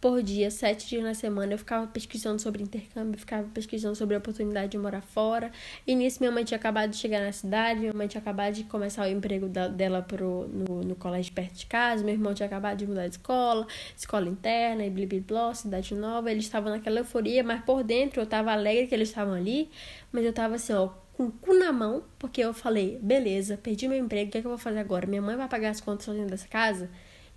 por 0.00 0.22
dia, 0.22 0.50
sete 0.50 0.88
dias 0.88 1.02
na 1.04 1.14
semana. 1.14 1.52
Eu 1.52 1.58
ficava 1.58 1.86
pesquisando 1.86 2.40
sobre 2.40 2.62
intercâmbio, 2.62 3.18
ficava 3.18 3.46
pesquisando 3.52 3.94
sobre 3.94 4.14
a 4.14 4.18
oportunidade 4.18 4.72
de 4.72 4.78
morar 4.78 5.02
fora. 5.02 5.52
E 5.86 5.94
nisso 5.94 6.18
minha 6.20 6.32
mãe 6.32 6.42
tinha 6.42 6.56
acabado 6.56 6.90
de 6.90 6.96
chegar 6.96 7.20
na 7.20 7.32
cidade, 7.32 7.80
minha 7.80 7.92
mãe 7.92 8.08
tinha 8.08 8.20
acabado 8.20 8.54
de 8.54 8.64
começar 8.64 9.06
o 9.06 9.10
emprego 9.10 9.48
da, 9.48 9.68
dela 9.68 10.00
pro, 10.00 10.48
no, 10.48 10.82
no 10.82 10.94
colégio 10.96 11.32
perto 11.32 11.54
de 11.54 11.66
casa, 11.66 12.02
meu 12.02 12.14
irmão 12.14 12.32
tinha 12.32 12.46
acabado 12.46 12.78
de 12.78 12.86
mudar 12.86 13.06
de 13.08 13.14
escola, 13.16 13.66
escola 13.96 14.28
interna 14.28 14.84
e 14.84 15.20
blá, 15.20 15.54
cidade 15.54 15.94
nova. 15.94 16.30
Eles 16.30 16.44
estavam 16.44 16.70
naquela 16.70 17.00
euforia, 17.00 17.44
mas 17.44 17.62
por 17.64 17.82
dentro 17.82 18.22
eu 18.22 18.26
tava 18.26 18.52
alegre 18.52 18.86
que 18.86 18.94
eles 18.94 19.08
estavam 19.08 19.34
ali, 19.34 19.70
mas 20.10 20.24
eu 20.24 20.32
tava 20.32 20.54
assim, 20.54 20.72
ó, 20.72 20.88
com 21.12 21.26
o 21.26 21.32
cu 21.32 21.52
na 21.52 21.72
mão, 21.72 22.02
porque 22.18 22.40
eu 22.40 22.54
falei, 22.54 22.98
beleza, 23.02 23.58
perdi 23.58 23.86
meu 23.86 23.98
emprego, 23.98 24.28
o 24.28 24.32
que, 24.32 24.38
é 24.38 24.40
que 24.40 24.46
eu 24.46 24.50
vou 24.50 24.58
fazer 24.58 24.78
agora? 24.78 25.06
Minha 25.06 25.20
mãe 25.20 25.36
vai 25.36 25.48
pagar 25.48 25.70
as 25.70 25.80
contas 25.80 26.06
sozinha 26.06 26.26
dessa 26.26 26.48
casa? 26.48 26.88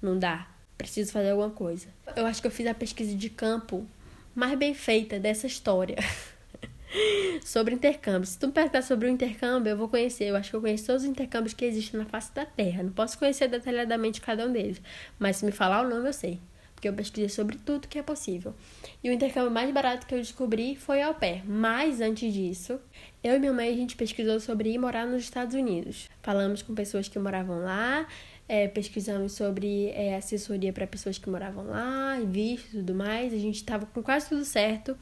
Não 0.01 0.17
dá. 0.17 0.52
Preciso 0.83 1.13
fazer 1.13 1.29
alguma 1.29 1.49
coisa. 1.49 1.87
Eu 2.13 2.25
acho 2.25 2.41
que 2.41 2.47
eu 2.47 2.51
fiz 2.51 2.67
a 2.67 2.73
pesquisa 2.73 3.15
de 3.15 3.29
campo 3.29 3.87
mais 4.35 4.59
bem 4.59 4.73
feita 4.73 5.17
dessa 5.17 5.47
história. 5.47 5.95
sobre 7.41 7.73
intercâmbio. 7.73 8.27
Se 8.27 8.37
tu 8.37 8.47
me 8.47 8.53
perguntar 8.53 8.81
sobre 8.81 9.07
o 9.07 9.09
intercâmbio, 9.09 9.71
eu 9.71 9.77
vou 9.77 9.87
conhecer. 9.87 10.25
Eu 10.25 10.35
acho 10.35 10.49
que 10.49 10.55
eu 10.57 10.59
conheço 10.59 10.85
todos 10.85 11.03
os 11.03 11.07
intercâmbios 11.07 11.53
que 11.53 11.63
existem 11.63 11.97
na 11.97 12.05
face 12.05 12.35
da 12.35 12.45
Terra. 12.45 12.83
Não 12.83 12.91
posso 12.91 13.17
conhecer 13.17 13.47
detalhadamente 13.47 14.19
cada 14.19 14.45
um 14.45 14.51
deles. 14.51 14.81
Mas 15.17 15.37
se 15.37 15.45
me 15.45 15.53
falar 15.53 15.85
o 15.85 15.89
nome, 15.89 16.09
eu 16.09 16.13
sei 16.13 16.41
porque 16.83 16.89
eu 16.89 16.93
pesquisei 16.93 17.29
sobre 17.29 17.57
tudo 17.57 17.87
que 17.87 17.97
é 17.97 18.03
possível. 18.03 18.53
E 19.01 19.09
o 19.09 19.13
intercâmbio 19.13 19.49
mais 19.49 19.73
barato 19.73 20.05
que 20.05 20.13
eu 20.13 20.19
descobri 20.19 20.75
foi 20.75 21.01
ao 21.01 21.15
pé. 21.15 21.41
Mas 21.45 22.01
antes 22.01 22.33
disso, 22.33 22.77
eu 23.23 23.35
e 23.35 23.39
minha 23.39 23.53
mãe 23.53 23.69
a 23.69 23.73
gente 23.73 23.95
pesquisou 23.95 24.37
sobre 24.41 24.73
ir 24.73 24.77
morar 24.77 25.07
nos 25.07 25.23
Estados 25.23 25.55
Unidos. 25.55 26.09
Falamos 26.21 26.61
com 26.61 26.75
pessoas 26.75 27.07
que 27.07 27.17
moravam 27.17 27.63
lá, 27.63 28.05
é, 28.47 28.67
pesquisamos 28.67 29.33
sobre 29.33 29.89
é, 29.89 30.15
assessoria 30.15 30.73
para 30.73 30.85
pessoas 30.85 31.17
que 31.17 31.29
moravam 31.29 31.65
lá, 31.65 32.19
visto 32.25 32.73
e 32.73 32.77
tudo 32.79 32.93
mais. 32.93 33.33
A 33.33 33.37
gente 33.37 33.55
estava 33.55 33.85
com 33.85 34.03
quase 34.03 34.29
tudo 34.29 34.43
certo. 34.45 34.97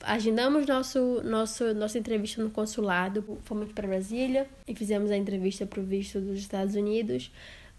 Agendamos 0.00 0.66
nosso, 0.66 1.22
nosso, 1.24 1.74
nossa 1.74 1.98
entrevista 1.98 2.42
no 2.42 2.50
consulado, 2.50 3.38
fomos 3.44 3.72
para 3.72 3.88
Brasília 3.88 4.48
e 4.66 4.74
fizemos 4.74 5.10
a 5.10 5.16
entrevista 5.16 5.66
para 5.66 5.80
o 5.80 5.82
visto 5.84 6.20
dos 6.20 6.38
Estados 6.38 6.74
Unidos. 6.74 7.30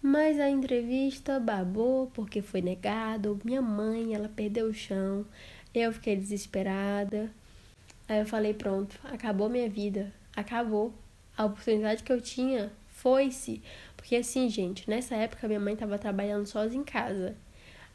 Mas 0.01 0.38
a 0.38 0.50
entrevista 0.50 1.39
babou 1.39 2.12
porque 2.13 2.41
foi 2.41 2.62
negado. 2.62 3.39
Minha 3.43 3.62
mãe, 3.62 4.13
ela 4.13 4.27
perdeu 4.27 4.67
o 4.67 4.73
chão. 4.73 5.25
Eu 5.73 5.93
fiquei 5.93 6.17
desesperada. 6.17 7.31
Aí 8.07 8.19
eu 8.19 8.25
falei, 8.25 8.53
pronto, 8.53 9.00
acabou 9.05 9.50
minha 9.50 9.69
vida. 9.69 10.13
Acabou. 10.35 10.93
A 11.38 11.45
oportunidade 11.45 12.03
que 12.03 12.12
eu 12.12 12.19
tinha 12.19 12.69
foi-se. 12.89 13.62
Porque 14.03 14.17
assim, 14.17 14.50
gente, 14.50 14.89
nessa 14.89 15.15
época 15.15 15.48
minha 15.48 15.62
mãe 15.62 15.75
estava 15.75 15.98
trabalhando 15.98 16.45
sozinha 16.45 16.81
em 16.81 16.83
casa. 16.83 17.38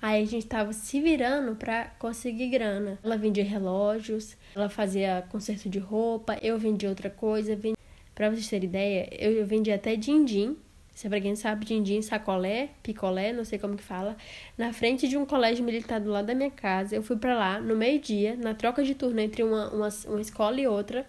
Aí 0.00 0.22
a 0.22 0.26
gente 0.26 0.46
tava 0.46 0.72
se 0.72 1.02
virando 1.02 1.54
para 1.54 1.84
conseguir 1.98 2.48
grana. 2.48 2.98
Ela 3.04 3.18
vendia 3.18 3.44
relógios, 3.44 4.34
ela 4.56 4.70
fazia 4.70 5.26
conserto 5.30 5.68
de 5.68 5.78
roupa, 5.78 6.38
eu 6.40 6.58
vendia 6.58 6.88
outra 6.88 7.10
coisa. 7.10 7.54
Vend... 7.54 7.74
Pra 8.14 8.30
vocês 8.30 8.48
terem 8.48 8.66
ideia, 8.66 9.06
eu 9.12 9.46
vendia 9.46 9.74
até 9.74 9.96
din-din 9.96 10.56
se 10.94 11.06
é 11.06 11.10
pra 11.10 11.20
quem 11.20 11.36
sabe, 11.36 11.64
din-din, 11.64 12.02
sacolé, 12.02 12.70
picolé, 12.82 13.32
não 13.32 13.44
sei 13.44 13.56
como 13.56 13.76
que 13.76 13.84
fala, 13.84 14.16
na 14.56 14.72
frente 14.72 15.06
de 15.06 15.16
um 15.16 15.24
colégio 15.24 15.64
militar 15.64 16.00
do 16.00 16.10
lado 16.10 16.26
da 16.26 16.34
minha 16.34 16.50
casa. 16.50 16.96
Eu 16.96 17.04
fui 17.04 17.16
para 17.16 17.38
lá 17.38 17.60
no 17.60 17.76
meio-dia, 17.76 18.34
na 18.34 18.52
troca 18.52 18.82
de 18.82 18.96
turno 18.96 19.20
entre 19.20 19.44
uma, 19.44 19.68
uma, 19.68 19.88
uma 20.08 20.20
escola 20.20 20.60
e 20.60 20.66
outra. 20.66 21.06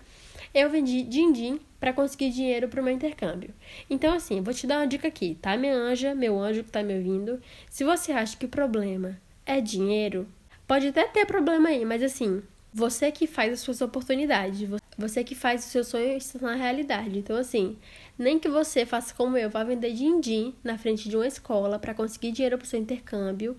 Eu 0.54 0.70
vendi 0.70 1.04
din-din 1.04 1.60
para 1.80 1.94
conseguir 1.94 2.32
dinheiro 2.32 2.68
para 2.68 2.82
o 2.82 2.84
meu 2.84 2.94
intercâmbio. 2.94 3.54
Então, 3.90 4.14
assim, 4.14 4.42
vou 4.42 4.54
te 4.54 4.66
dar 4.66 4.80
uma 4.80 4.88
dica 4.88 5.08
aqui, 5.08 5.38
tá, 5.42 5.56
minha 5.56 5.74
anja, 5.74 6.16
meu 6.16 6.40
anjo 6.40 6.64
que 6.64 6.72
tá 6.72 6.84
me 6.84 6.96
ouvindo? 6.96 7.40
Se 7.70 7.84
você 7.84 8.12
acha 8.12 8.36
que 8.36 8.46
o 8.46 8.50
problema 8.50 9.20
é 9.46 9.62
dinheiro, 9.62 10.28
pode 10.68 10.88
até 10.88 11.06
ter 11.08 11.26
problema 11.26 11.70
aí, 11.70 11.86
mas 11.86 12.04
assim, 12.04 12.42
você 12.74 13.12
que 13.12 13.26
faz 13.26 13.54
as 13.54 13.60
suas 13.62 13.82
oportunidades, 13.82 14.70
você 14.98 15.24
que 15.24 15.34
faz 15.34 15.66
o 15.66 15.70
seu 15.70 15.84
sonho 15.84 16.20
se 16.20 16.38
tornar 16.38 16.56
realidade. 16.56 17.18
Então, 17.18 17.38
assim, 17.38 17.78
nem 18.18 18.38
que 18.38 18.50
você 18.50 18.86
faça 18.86 19.14
como 19.16 19.38
eu, 19.38 19.50
vá 19.50 19.64
vender 19.64 19.94
din-din 19.94 20.54
na 20.64 20.78
frente 20.78 21.08
de 21.08 21.16
uma 21.16 21.28
escola 21.28 21.80
para 21.80 21.94
conseguir 21.94 22.32
dinheiro 22.32 22.58
para 22.58 22.66
o 22.66 22.68
seu 22.68 22.80
intercâmbio, 22.80 23.58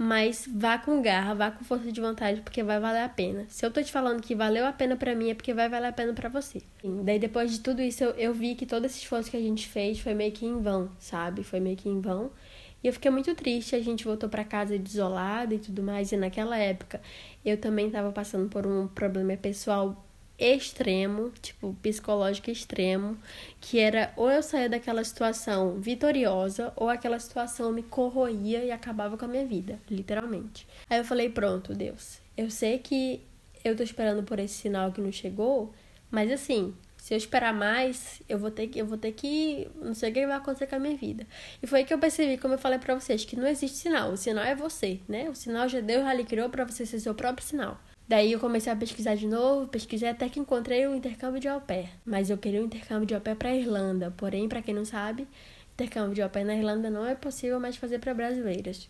mas 0.00 0.48
vá 0.48 0.78
com 0.78 1.02
garra, 1.02 1.34
vá 1.34 1.50
com 1.50 1.64
força 1.64 1.90
de 1.90 2.00
vontade, 2.00 2.40
porque 2.40 2.62
vai 2.62 2.78
valer 2.78 3.02
a 3.02 3.08
pena. 3.08 3.44
Se 3.48 3.66
eu 3.66 3.70
tô 3.70 3.82
te 3.82 3.90
falando 3.90 4.22
que 4.22 4.32
valeu 4.32 4.64
a 4.64 4.72
pena 4.72 4.96
para 4.96 5.12
mim, 5.12 5.30
é 5.30 5.34
porque 5.34 5.52
vai 5.52 5.68
valer 5.68 5.88
a 5.88 5.92
pena 5.92 6.12
para 6.12 6.28
você. 6.28 6.62
daí 7.02 7.18
depois 7.18 7.50
de 7.50 7.58
tudo 7.58 7.82
isso, 7.82 8.04
eu, 8.04 8.10
eu 8.12 8.32
vi 8.32 8.54
que 8.54 8.64
todo 8.64 8.84
esse 8.84 8.98
esforço 8.98 9.28
que 9.28 9.36
a 9.36 9.40
gente 9.40 9.66
fez 9.66 9.98
foi 9.98 10.14
meio 10.14 10.30
que 10.30 10.46
em 10.46 10.62
vão, 10.62 10.88
sabe? 11.00 11.42
Foi 11.42 11.58
meio 11.58 11.76
que 11.76 11.88
em 11.88 12.00
vão. 12.00 12.30
E 12.82 12.86
eu 12.86 12.92
fiquei 12.92 13.10
muito 13.10 13.34
triste, 13.34 13.74
a 13.74 13.80
gente 13.80 14.04
voltou 14.04 14.28
para 14.28 14.44
casa 14.44 14.78
desolada 14.78 15.52
e 15.52 15.58
tudo 15.58 15.82
mais, 15.82 16.12
e 16.12 16.16
naquela 16.16 16.56
época 16.56 17.00
eu 17.44 17.56
também 17.56 17.88
estava 17.88 18.12
passando 18.12 18.48
por 18.48 18.68
um 18.68 18.86
problema 18.86 19.36
pessoal 19.36 20.07
extremo, 20.38 21.30
tipo, 21.42 21.74
psicológico 21.82 22.50
extremo, 22.50 23.18
que 23.60 23.78
era 23.78 24.12
ou 24.16 24.30
eu 24.30 24.42
saía 24.42 24.68
daquela 24.68 25.02
situação 25.02 25.80
vitoriosa, 25.80 26.72
ou 26.76 26.88
aquela 26.88 27.18
situação 27.18 27.72
me 27.72 27.82
corroía 27.82 28.64
e 28.64 28.70
acabava 28.70 29.16
com 29.16 29.24
a 29.24 29.28
minha 29.28 29.44
vida, 29.44 29.80
literalmente. 29.90 30.66
Aí 30.88 30.98
eu 30.98 31.04
falei, 31.04 31.28
pronto, 31.28 31.74
Deus, 31.74 32.20
eu 32.36 32.50
sei 32.50 32.78
que 32.78 33.20
eu 33.64 33.76
tô 33.76 33.82
esperando 33.82 34.22
por 34.22 34.38
esse 34.38 34.54
sinal 34.54 34.92
que 34.92 35.00
não 35.00 35.10
chegou, 35.10 35.72
mas 36.10 36.30
assim, 36.30 36.72
se 36.96 37.14
eu 37.14 37.18
esperar 37.18 37.52
mais, 37.52 38.22
eu 38.28 38.38
vou 38.38 38.50
ter 38.50 38.68
que, 38.68 38.78
eu 38.78 38.86
vou 38.86 38.98
ter 38.98 39.12
que, 39.12 39.68
não 39.76 39.94
sei 39.94 40.10
o 40.10 40.14
que 40.14 40.26
vai 40.26 40.36
acontecer 40.36 40.66
com 40.66 40.76
a 40.76 40.78
minha 40.78 40.96
vida. 40.96 41.26
E 41.62 41.66
foi 41.66 41.80
aí 41.80 41.84
que 41.84 41.92
eu 41.92 41.98
percebi, 41.98 42.38
como 42.38 42.54
eu 42.54 42.58
falei 42.58 42.78
para 42.78 42.94
vocês, 42.94 43.24
que 43.24 43.34
não 43.34 43.46
existe 43.46 43.78
sinal. 43.78 44.12
O 44.12 44.16
sinal 44.16 44.44
é 44.44 44.54
você, 44.54 45.00
né? 45.08 45.28
O 45.30 45.34
sinal 45.34 45.68
já 45.68 45.80
Deus 45.80 46.04
já 46.04 46.12
lhe 46.12 46.24
criou 46.24 46.48
para 46.48 46.64
você 46.64 46.84
ser 46.84 47.00
seu 47.00 47.14
próprio 47.14 47.46
sinal. 47.46 47.80
Daí 48.08 48.32
eu 48.32 48.40
comecei 48.40 48.72
a 48.72 48.76
pesquisar 48.76 49.14
de 49.16 49.26
novo, 49.26 49.68
pesquisei 49.68 50.08
até 50.08 50.28
que 50.30 50.40
encontrei 50.40 50.86
o 50.86 50.94
intercâmbio 50.94 51.38
de 51.38 51.46
au 51.46 51.60
pair. 51.60 51.90
Mas 52.06 52.30
eu 52.30 52.38
queria 52.38 52.62
um 52.62 52.64
intercâmbio 52.64 53.06
de 53.06 53.14
au 53.14 53.20
pair 53.20 53.36
para 53.36 53.54
Irlanda. 53.54 54.12
Porém, 54.16 54.48
para 54.48 54.62
quem 54.62 54.74
não 54.74 54.84
sabe, 54.84 55.28
intercâmbio 55.74 56.14
de 56.14 56.22
au 56.22 56.30
pair 56.30 56.44
na 56.44 56.56
Irlanda 56.56 56.88
não 56.88 57.04
é 57.04 57.14
possível 57.14 57.60
mais 57.60 57.76
fazer 57.76 57.98
para 57.98 58.14
brasileiras. 58.14 58.88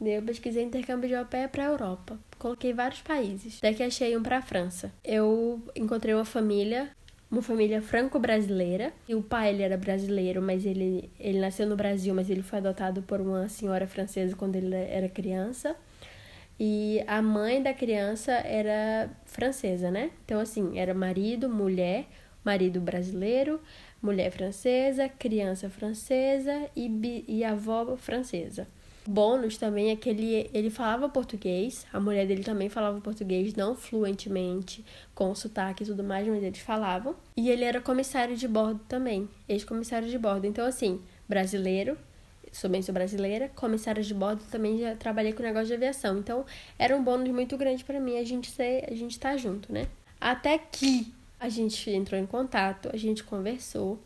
Daí 0.00 0.14
eu 0.14 0.22
pesquisei 0.22 0.64
intercâmbio 0.64 1.08
de 1.08 1.14
au 1.14 1.24
pair 1.26 1.48
para 1.48 1.64
Europa. 1.64 2.18
Coloquei 2.38 2.72
vários 2.72 3.00
países. 3.02 3.60
Daí 3.60 3.74
que 3.74 3.84
achei 3.84 4.16
um 4.16 4.22
para 4.22 4.42
França. 4.42 4.92
Eu 5.04 5.62
encontrei 5.76 6.12
uma 6.12 6.24
família 6.24 6.90
uma 7.30 7.42
família 7.42 7.80
franco-brasileira. 7.80 8.92
E 9.08 9.14
o 9.14 9.22
pai 9.22 9.50
ele 9.50 9.62
era 9.62 9.76
brasileiro, 9.76 10.42
mas 10.42 10.66
ele, 10.66 11.08
ele 11.20 11.38
nasceu 11.38 11.66
no 11.66 11.76
Brasil, 11.76 12.12
mas 12.14 12.28
ele 12.28 12.42
foi 12.42 12.58
adotado 12.58 13.02
por 13.02 13.20
uma 13.20 13.48
senhora 13.48 13.86
francesa 13.86 14.34
quando 14.34 14.56
ele 14.56 14.74
era 14.74 15.08
criança. 15.08 15.76
E 16.62 17.02
a 17.06 17.22
mãe 17.22 17.62
da 17.62 17.72
criança 17.72 18.32
era 18.32 19.08
francesa, 19.24 19.90
né? 19.90 20.10
Então, 20.26 20.38
assim, 20.38 20.78
era 20.78 20.92
marido, 20.92 21.48
mulher, 21.48 22.06
marido 22.44 22.78
brasileiro, 22.78 23.58
mulher 24.02 24.30
francesa, 24.30 25.08
criança 25.08 25.70
francesa 25.70 26.68
e, 26.76 27.24
e 27.26 27.42
avó 27.42 27.96
francesa. 27.96 28.68
Bônus 29.06 29.56
também 29.56 29.90
é 29.90 29.96
que 29.96 30.10
ele, 30.10 30.50
ele 30.52 30.68
falava 30.68 31.08
português, 31.08 31.86
a 31.90 31.98
mulher 31.98 32.26
dele 32.26 32.44
também 32.44 32.68
falava 32.68 33.00
português, 33.00 33.54
não 33.54 33.74
fluentemente, 33.74 34.84
com 35.14 35.34
sotaque 35.34 35.82
e 35.82 35.86
tudo 35.86 36.04
mais, 36.04 36.28
mas 36.28 36.42
eles 36.42 36.60
falavam. 36.60 37.16
E 37.34 37.48
ele 37.48 37.64
era 37.64 37.80
comissário 37.80 38.36
de 38.36 38.46
bordo 38.46 38.80
também, 38.86 39.26
ex-comissário 39.48 40.08
de 40.08 40.18
bordo. 40.18 40.46
Então, 40.46 40.66
assim, 40.66 41.00
brasileiro, 41.26 41.96
sou 42.52 42.68
bem 42.68 42.82
sou 42.82 42.92
brasileira, 42.92 43.48
comissária 43.54 44.02
de 44.02 44.14
bordo 44.14 44.42
também 44.50 44.78
já 44.78 44.94
trabalhei 44.96 45.32
com 45.32 45.42
negócio 45.42 45.68
de 45.68 45.74
aviação. 45.74 46.18
Então, 46.18 46.44
era 46.78 46.96
um 46.96 47.02
bônus 47.02 47.28
muito 47.30 47.56
grande 47.56 47.84
para 47.84 48.00
mim 48.00 48.18
a 48.18 48.24
gente 48.24 48.50
ser, 48.50 48.84
a 48.90 48.94
gente 48.94 49.12
estar 49.12 49.30
tá 49.30 49.36
junto, 49.36 49.72
né? 49.72 49.86
Até 50.20 50.58
que 50.58 51.12
a 51.38 51.48
gente 51.48 51.90
entrou 51.90 52.20
em 52.20 52.26
contato, 52.26 52.90
a 52.92 52.96
gente 52.96 53.24
conversou. 53.24 53.98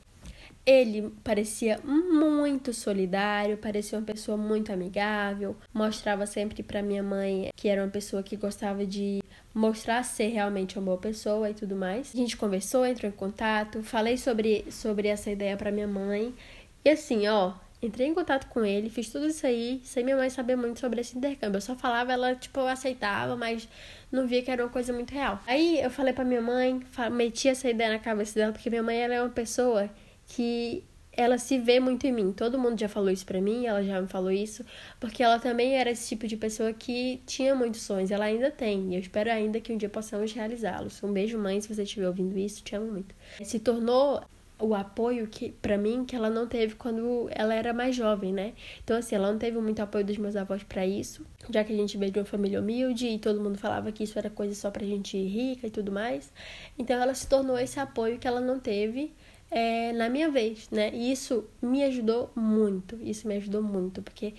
Ele 0.65 1.13
parecia 1.23 1.79
muito 1.85 2.73
solidário, 2.73 3.59
parecia 3.59 3.99
uma 3.99 4.05
pessoa 4.05 4.37
muito 4.37 4.73
amigável, 4.73 5.55
mostrava 5.75 6.25
sempre 6.25 6.63
para 6.63 6.81
minha 6.81 7.03
mãe 7.03 7.51
que 7.55 7.69
era 7.69 7.83
uma 7.83 7.91
pessoa 7.91 8.23
que 8.23 8.35
gostava 8.35 8.87
de 8.87 9.21
mostrar 9.53 10.03
ser 10.05 10.29
realmente 10.29 10.79
uma 10.79 10.87
boa 10.87 10.97
pessoa 10.97 11.51
e 11.51 11.55
tudo 11.55 11.77
mais. 11.77 12.13
A 12.15 12.17
gente 12.17 12.37
conversou, 12.37 12.87
entrou 12.87 13.11
em 13.11 13.15
contato, 13.15 13.83
falei 13.83 14.17
sobre, 14.17 14.65
sobre 14.71 15.09
essa 15.09 15.31
ideia 15.31 15.57
para 15.57 15.71
minha 15.71 15.89
mãe. 15.89 16.35
E 16.83 16.89
assim, 16.89 17.27
ó, 17.29 17.53
Entrei 17.85 18.09
em 18.09 18.15
contato 18.15 18.49
com 18.49 18.65
ele, 18.65 18.89
fiz 18.89 19.11
tudo 19.11 19.27
isso 19.27 19.47
aí, 19.47 19.79
sem 19.85 20.03
minha 20.03 20.17
mãe 20.17 20.31
saber 20.31 20.57
muito 20.57 20.81
sobre 20.81 21.03
esse 21.03 21.19
intercâmbio. 21.19 21.59
Eu 21.59 21.61
só 21.61 21.77
falava, 21.77 22.15
ela, 22.15 22.35
tipo, 22.35 22.61
aceitava, 22.61 23.37
mas 23.37 23.69
não 24.11 24.27
via 24.27 24.43
que 24.43 24.51
era 24.51 24.65
uma 24.65 24.71
coisa 24.71 24.91
muito 24.91 25.13
real. 25.13 25.39
Aí 25.47 25.83
eu 25.83 25.91
falei 25.91 26.15
pra 26.15 26.25
minha 26.25 26.41
mãe, 26.41 26.81
meti 27.13 27.47
essa 27.47 27.69
ideia 27.69 27.91
na 27.91 27.99
cabeça 27.99 28.35
dela, 28.37 28.53
porque 28.53 28.71
minha 28.71 28.83
mãe 28.83 28.97
ela 28.97 29.13
é 29.13 29.21
uma 29.21 29.29
pessoa 29.29 29.91
que 30.29 30.83
ela 31.13 31.37
se 31.37 31.59
vê 31.59 31.79
muito 31.79 32.07
em 32.07 32.13
mim. 32.13 32.33
Todo 32.33 32.59
mundo 32.59 32.81
já 32.81 32.89
falou 32.89 33.11
isso 33.11 33.27
pra 33.27 33.39
mim, 33.39 33.67
ela 33.67 33.83
já 33.83 34.01
me 34.01 34.09
falou 34.09 34.31
isso, 34.31 34.65
porque 34.99 35.23
ela 35.23 35.39
também 35.39 35.77
era 35.77 35.91
esse 35.91 36.09
tipo 36.09 36.27
de 36.27 36.39
pessoa 36.39 36.73
que 36.73 37.23
tinha 37.27 37.55
muitos 37.55 37.83
sonhos, 37.83 38.11
ela 38.11 38.25
ainda 38.25 38.51
tem, 38.51 38.93
e 38.93 38.95
eu 38.95 39.01
espero 39.01 39.31
ainda 39.31 39.61
que 39.61 39.73
um 39.73 39.77
dia 39.77 39.91
possamos 39.91 40.33
realizá-los. 40.33 41.03
Um 41.03 41.13
beijo, 41.13 41.39
mãe, 41.39 41.61
se 41.61 41.73
você 41.73 41.83
estiver 41.83 42.07
ouvindo 42.07 42.37
isso, 42.39 42.65
te 42.65 42.75
amo 42.75 42.91
muito. 42.91 43.15
Se 43.43 43.61
tornou 43.61 44.23
o 44.59 44.75
apoio 44.75 45.27
que 45.27 45.51
para 45.51 45.77
mim 45.77 46.05
que 46.05 46.15
ela 46.15 46.31
não 46.31 46.47
teve 46.47 46.75
quando 46.77 47.29
ela 47.31 47.55
era 47.55 47.73
mais 47.73 47.95
jovem, 47.97 48.33
né? 48.33 48.55
Então 48.83 48.97
assim, 48.97 49.15
ela 49.15 49.31
não 49.31 49.39
teve 49.39 49.59
muito 49.59 49.81
apoio 49.81 50.05
dos 50.05 50.17
meus 50.17 50.37
avós 50.37 50.63
para 50.63 50.87
isso, 50.87 51.27
já 51.51 51.65
que 51.65 51.73
a 51.73 51.77
gente 51.77 51.99
veio 51.99 52.13
de 52.13 52.19
uma 52.19 52.25
família 52.25 52.61
humilde 52.61 53.07
e 53.07 53.19
todo 53.19 53.41
mundo 53.41 53.59
falava 53.59 53.91
que 53.93 54.05
isso 54.05 54.19
era 54.19 54.31
coisa 54.31 54.55
só 54.55 54.71
pra 54.71 54.87
gente 54.87 55.17
rica 55.19 55.67
e 55.67 55.71
tudo 55.71 55.91
mais. 55.91 56.33
Então 56.79 57.01
ela 57.01 57.15
se 57.15 57.27
tornou 57.29 57.59
esse 57.59 57.81
apoio 57.81 58.19
que 58.19 58.29
ela 58.29 58.41
não 58.41 58.59
teve 58.61 59.13
é, 59.51 59.93
na 59.93 60.09
minha 60.09 60.31
vez, 60.31 60.69
né? 60.71 60.91
E 60.93 61.13
isso 61.13 61.45
me 61.61 61.85
ajudou 61.85 62.31
muito, 62.35 62.99
isso 63.03 63.27
me 63.29 63.37
ajudou 63.37 63.63
muito, 63.63 64.03
porque 64.03 64.35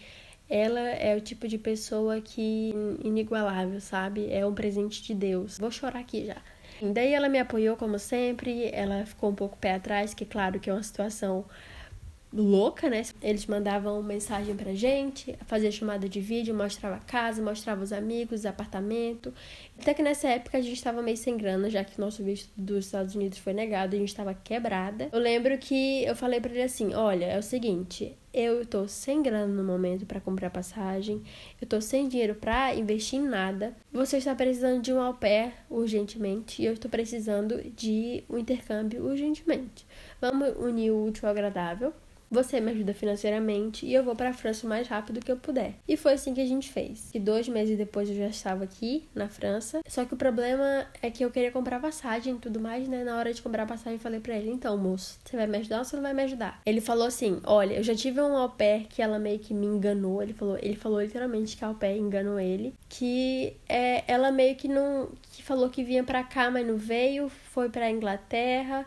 ela 0.49 0.79
é 0.79 1.15
o 1.15 1.21
tipo 1.21 1.47
de 1.47 1.57
pessoa 1.57 2.21
que 2.21 2.73
inigualável, 3.03 3.81
sabe? 3.81 4.31
É 4.31 4.45
um 4.45 4.53
presente 4.53 5.01
de 5.03 5.13
Deus. 5.13 5.57
Vou 5.57 5.71
chorar 5.71 5.99
aqui 5.99 6.25
já. 6.25 6.41
Daí 6.81 7.13
ela 7.13 7.29
me 7.29 7.39
apoiou 7.39 7.77
como 7.77 7.97
sempre, 7.97 8.69
ela 8.73 9.05
ficou 9.05 9.29
um 9.29 9.35
pouco 9.35 9.57
pé 9.57 9.75
atrás, 9.75 10.13
que 10.13 10.25
claro 10.25 10.59
que 10.59 10.69
é 10.69 10.73
uma 10.73 10.83
situação 10.83 11.45
louca, 12.41 12.89
né? 12.89 13.01
Eles 13.21 13.45
mandavam 13.45 14.01
mensagem 14.03 14.55
pra 14.55 14.73
gente, 14.73 15.37
fazia 15.45 15.71
chamada 15.71 16.09
de 16.09 16.19
vídeo, 16.19 16.53
mostrava 16.53 16.95
a 16.95 16.99
casa, 16.99 17.41
mostrava 17.41 17.83
os 17.83 17.93
amigos, 17.93 18.43
o 18.43 18.47
apartamento. 18.47 19.33
Até 19.79 19.93
que 19.93 20.03
nessa 20.03 20.27
época 20.27 20.57
a 20.57 20.61
gente 20.61 20.73
estava 20.73 21.01
meio 21.01 21.17
sem 21.17 21.37
grana, 21.37 21.69
já 21.69 21.83
que 21.83 21.99
nosso 21.99 22.23
visto 22.23 22.49
dos 22.55 22.85
Estados 22.85 23.15
Unidos 23.15 23.37
foi 23.37 23.53
negado, 23.53 23.95
a 23.95 23.99
gente 23.99 24.09
estava 24.09 24.33
quebrada. 24.33 25.09
Eu 25.11 25.19
lembro 25.19 25.57
que 25.57 26.03
eu 26.03 26.15
falei 26.15 26.39
para 26.41 26.51
ele 26.51 26.63
assim: 26.63 26.93
"Olha, 26.93 27.25
é 27.25 27.37
o 27.37 27.43
seguinte, 27.43 28.17
eu 28.33 28.65
tô 28.65 28.85
sem 28.87 29.21
grana 29.21 29.47
no 29.47 29.63
momento 29.63 30.05
para 30.05 30.19
comprar 30.19 30.49
passagem, 30.49 31.23
eu 31.61 31.65
tô 31.65 31.79
sem 31.79 32.09
dinheiro 32.09 32.35
para 32.35 32.75
investir 32.75 33.19
em 33.19 33.23
nada. 33.23 33.73
Você 33.93 34.17
está 34.17 34.35
precisando 34.35 34.81
de 34.81 34.91
um 34.91 34.99
au 34.99 35.13
pair 35.13 35.53
urgentemente 35.69 36.61
e 36.61 36.65
eu 36.65 36.73
estou 36.73 36.91
precisando 36.91 37.61
de 37.71 38.23
um 38.29 38.37
intercâmbio 38.37 39.05
urgentemente. 39.05 39.85
Vamos 40.19 40.49
unir 40.57 40.91
o 40.91 41.05
útil 41.05 41.27
ao 41.27 41.31
agradável 41.31 41.93
você 42.35 42.59
me 42.59 42.71
ajuda 42.71 42.93
financeiramente 42.93 43.85
e 43.85 43.93
eu 43.93 44.03
vou 44.03 44.15
para 44.15 44.29
a 44.29 44.33
França 44.33 44.65
o 44.67 44.69
mais 44.69 44.87
rápido 44.87 45.21
que 45.21 45.31
eu 45.31 45.37
puder. 45.37 45.73
E 45.87 45.95
foi 45.95 46.13
assim 46.13 46.33
que 46.33 46.41
a 46.41 46.45
gente 46.45 46.69
fez. 46.69 47.09
E 47.13 47.19
dois 47.19 47.47
meses 47.47 47.77
depois 47.77 48.09
eu 48.09 48.15
já 48.15 48.27
estava 48.27 48.65
aqui 48.65 49.07
na 49.15 49.29
França. 49.29 49.79
Só 49.87 50.03
que 50.03 50.13
o 50.13 50.17
problema 50.17 50.85
é 51.01 51.09
que 51.09 51.23
eu 51.23 51.31
queria 51.31 51.51
comprar 51.51 51.79
passagem 51.79 52.35
e 52.35 52.37
tudo 52.37 52.59
mais, 52.59 52.87
né? 52.87 53.03
Na 53.03 53.17
hora 53.17 53.33
de 53.33 53.41
comprar 53.41 53.65
passagem, 53.65 53.93
eu 53.93 53.99
falei 53.99 54.19
para 54.19 54.35
ele: 54.35 54.51
então, 54.51 54.77
moço, 54.77 55.17
você 55.23 55.37
vai 55.37 55.47
me 55.47 55.57
ajudar 55.59 55.79
ou 55.79 55.85
você 55.85 55.95
não 55.95 56.03
vai 56.03 56.13
me 56.13 56.23
ajudar? 56.23 56.61
Ele 56.65 56.81
falou 56.81 57.07
assim: 57.07 57.39
olha, 57.45 57.75
eu 57.75 57.83
já 57.83 57.95
tive 57.95 58.21
um 58.21 58.35
au 58.35 58.49
pair 58.49 58.85
que 58.87 59.01
ela 59.01 59.17
meio 59.17 59.39
que 59.39 59.53
me 59.53 59.65
enganou. 59.65 60.21
Ele 60.21 60.33
falou, 60.33 60.57
ele 60.61 60.75
falou 60.75 61.01
literalmente 61.01 61.55
que 61.55 61.63
a 61.63 61.69
au 61.69 61.75
pair 61.75 61.97
enganou 61.97 62.39
ele. 62.39 62.73
Que 62.89 63.55
é, 63.69 64.03
ela 64.07 64.31
meio 64.31 64.55
que 64.55 64.67
não. 64.67 65.09
que 65.31 65.41
falou 65.41 65.69
que 65.69 65.83
vinha 65.83 66.03
para 66.03 66.23
cá, 66.23 66.51
mas 66.51 66.67
não 66.67 66.77
veio, 66.77 67.29
foi 67.29 67.69
pra 67.69 67.89
Inglaterra 67.89 68.85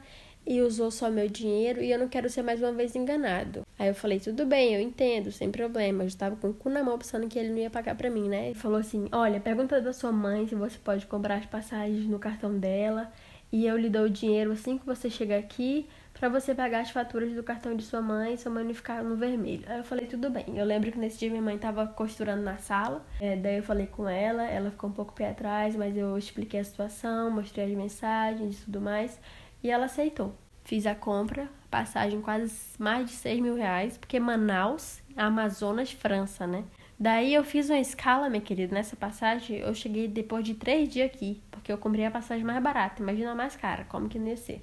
e 0.49 0.63
usou 0.63 0.91
só 0.91 1.11
meu 1.11 1.29
dinheiro 1.29 1.83
e 1.83 1.93
eu 1.93 1.99
não 1.99 2.09
quero 2.09 2.31
ser 2.31 2.43
mais 2.43 2.63
uma 2.63 2.73
vez 2.73 2.97
enganado. 2.97 3.67
Aí 3.79 3.89
eu 3.89 3.95
falei, 3.95 4.19
tudo 4.19 4.47
bem, 4.47 4.75
eu 4.75 4.81
entendo, 4.81 5.31
sem 5.31 5.51
problema. 5.51 6.03
Eu 6.03 6.09
estava 6.09 6.35
com 6.37 6.49
o 6.49 6.55
cu 6.55 6.71
na 6.71 6.83
mão 6.83 6.97
pensando 6.97 7.29
que 7.29 7.39
ele 7.39 7.51
não 7.51 7.59
ia 7.59 7.69
pagar 7.69 7.95
pra 7.95 8.09
mim, 8.09 8.29
né? 8.29 8.47
Ele 8.47 8.55
falou 8.55 8.79
assim: 8.79 9.09
olha, 9.13 9.39
pergunta 9.39 9.79
da 9.79 9.93
sua 9.93 10.11
mãe 10.11 10.49
se 10.49 10.55
você 10.55 10.79
pode 10.79 11.05
comprar 11.07 11.37
as 11.37 11.45
passagens 11.45 12.07
no 12.07 12.19
cartão 12.19 12.59
dela 12.59 13.13
e 13.53 13.67
eu 13.67 13.77
lhe 13.77 13.91
dou 13.91 14.05
o 14.05 14.11
dinheiro 14.11 14.53
assim 14.53 14.79
que 14.79 14.87
você 14.87 15.09
chegar 15.09 15.39
aqui 15.39 15.87
para 16.13 16.29
você 16.29 16.55
pagar 16.55 16.81
as 16.81 16.91
faturas 16.91 17.33
do 17.33 17.43
cartão 17.43 17.75
de 17.75 17.83
sua 17.85 18.03
mãe 18.03 18.37
sua 18.37 18.51
mãe 18.51 18.65
não 18.65 18.75
ficar 18.75 19.03
no 19.05 19.17
vermelho. 19.17 19.65
Aí 19.69 19.79
eu 19.79 19.85
falei, 19.85 20.07
tudo 20.07 20.31
bem. 20.31 20.47
Eu 20.57 20.65
lembro 20.65 20.91
que 20.91 20.99
nesse 20.99 21.19
dia 21.19 21.31
minha 21.31 21.43
mãe 21.43 21.59
tava 21.59 21.87
costurando 21.87 22.43
na 22.43 22.57
sala, 22.57 23.05
é, 23.21 23.37
daí 23.37 23.59
eu 23.59 23.63
falei 23.63 23.87
com 23.87 24.09
ela, 24.09 24.45
ela 24.45 24.71
ficou 24.71 24.89
um 24.89 24.93
pouco 24.95 25.13
pé 25.13 25.29
atrás, 25.31 25.77
mas 25.77 25.97
eu 25.97 26.17
expliquei 26.17 26.61
a 26.61 26.65
situação, 26.65 27.31
mostrei 27.31 27.67
as 27.67 27.73
mensagens 27.73 28.61
e 28.61 28.65
tudo 28.65 28.81
mais. 28.81 29.19
E 29.63 29.71
ela 29.71 29.87
aceitou. 29.87 30.35
Fiz 30.65 30.87
a 30.87 30.95
compra, 30.95 31.49
passagem 31.71 32.21
quase 32.21 32.55
mais 32.79 33.09
de 33.09 33.17
6 33.17 33.41
mil 33.41 33.55
reais, 33.55 33.97
porque 33.97 34.21
Manaus, 34.21 35.01
Amazonas, 35.17 35.91
França, 35.91 36.47
né? 36.47 36.65
Daí 37.01 37.33
eu 37.33 37.45
fiz 37.45 37.71
uma 37.71 37.79
escala, 37.79 38.29
minha 38.29 38.43
querida, 38.43 38.75
nessa 38.75 38.97
passagem 38.97 39.59
eu 39.59 39.75
cheguei 39.75 40.09
depois 40.09 40.45
de 40.45 40.55
três 40.55 40.89
dias 40.89 41.07
aqui, 41.07 41.41
porque 41.51 41.73
eu 41.73 41.79
comprei 41.79 42.05
a 42.05 42.11
passagem 42.11 42.45
mais 42.45 42.63
barata, 42.63 43.03
imagina 43.03 43.33
a 43.33 43.35
mais 43.35 43.55
cara, 43.55 43.85
como 43.85 44.09
que 44.09 44.19
não 44.19 44.27
ia 44.29 44.37
ser. 44.37 44.61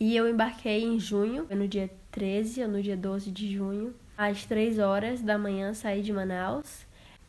E 0.00 0.16
eu 0.16 0.28
embarquei 0.28 0.82
em 0.82 0.98
junho, 0.98 1.46
no 1.50 1.68
dia 1.68 1.90
13 2.10 2.62
ou 2.62 2.68
no 2.68 2.82
dia 2.82 2.96
12 2.96 3.30
de 3.30 3.54
junho, 3.54 3.94
às 4.16 4.44
3 4.44 4.78
horas 4.78 5.22
da 5.22 5.38
manhã 5.38 5.74
saí 5.74 6.02
de 6.02 6.12
Manaus. 6.12 6.86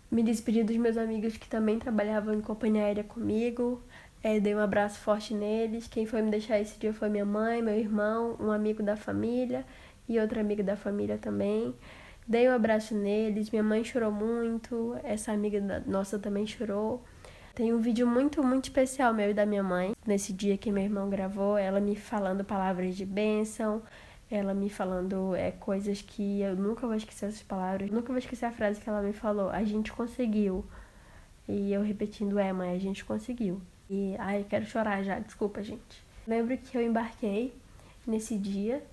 Me 0.09 0.23
despedi 0.23 0.63
dos 0.63 0.77
meus 0.77 0.97
amigos 0.97 1.35
que 1.35 1.47
também 1.47 1.77
trabalhavam 1.77 2.33
em 2.33 2.41
companhia 2.41 2.83
aérea 2.83 3.03
comigo, 3.03 3.83
é, 4.27 4.41
dei 4.41 4.53
um 4.53 4.59
abraço 4.59 4.99
forte 4.99 5.33
neles. 5.33 5.87
Quem 5.87 6.05
foi 6.05 6.21
me 6.21 6.29
deixar 6.29 6.59
esse 6.59 6.77
dia 6.77 6.93
foi 6.93 7.07
minha 7.07 7.23
mãe, 7.23 7.61
meu 7.61 7.73
irmão, 7.73 8.35
um 8.41 8.51
amigo 8.51 8.83
da 8.83 8.97
família 8.97 9.65
e 10.05 10.19
outro 10.19 10.37
amigo 10.37 10.61
da 10.61 10.75
família 10.75 11.17
também. 11.17 11.73
Dei 12.27 12.49
um 12.49 12.51
abraço 12.51 12.93
neles, 12.93 13.49
minha 13.49 13.63
mãe 13.63 13.85
chorou 13.85 14.11
muito, 14.11 14.99
essa 15.01 15.31
amiga 15.31 15.81
nossa 15.87 16.19
também 16.19 16.45
chorou. 16.45 17.01
Tem 17.55 17.73
um 17.73 17.79
vídeo 17.79 18.05
muito, 18.05 18.43
muito 18.43 18.65
especial 18.65 19.13
meu 19.13 19.29
e 19.29 19.33
da 19.33 19.45
minha 19.45 19.63
mãe, 19.63 19.95
nesse 20.05 20.33
dia 20.33 20.57
que 20.57 20.73
meu 20.73 20.83
irmão 20.83 21.09
gravou, 21.09 21.57
ela 21.57 21.79
me 21.79 21.95
falando 21.95 22.43
palavras 22.43 22.97
de 22.97 23.05
bênção, 23.05 23.81
ela 24.29 24.53
me 24.53 24.69
falando 24.69 25.35
é, 25.35 25.51
coisas 25.51 26.01
que 26.01 26.41
eu 26.41 26.53
nunca 26.53 26.85
vou 26.85 26.97
esquecer 26.97 27.27
essas 27.27 27.43
palavras, 27.43 27.89
nunca 27.89 28.07
vou 28.07 28.17
esquecer 28.17 28.45
a 28.45 28.51
frase 28.51 28.81
que 28.81 28.89
ela 28.89 29.01
me 29.01 29.13
falou, 29.13 29.49
a 29.49 29.63
gente 29.63 29.93
conseguiu. 29.93 30.65
E 31.47 31.71
eu 31.71 31.81
repetindo, 31.81 32.37
é 32.37 32.51
mãe, 32.51 32.71
a 32.75 32.77
gente 32.77 33.05
conseguiu. 33.05 33.61
E, 33.89 34.15
ai, 34.19 34.45
quero 34.49 34.65
chorar 34.65 35.03
já, 35.03 35.19
desculpa, 35.19 35.63
gente. 35.63 36.03
Lembro 36.27 36.57
que 36.57 36.77
eu 36.77 36.81
embarquei 36.81 37.53
nesse 38.05 38.37
dia 38.37 38.85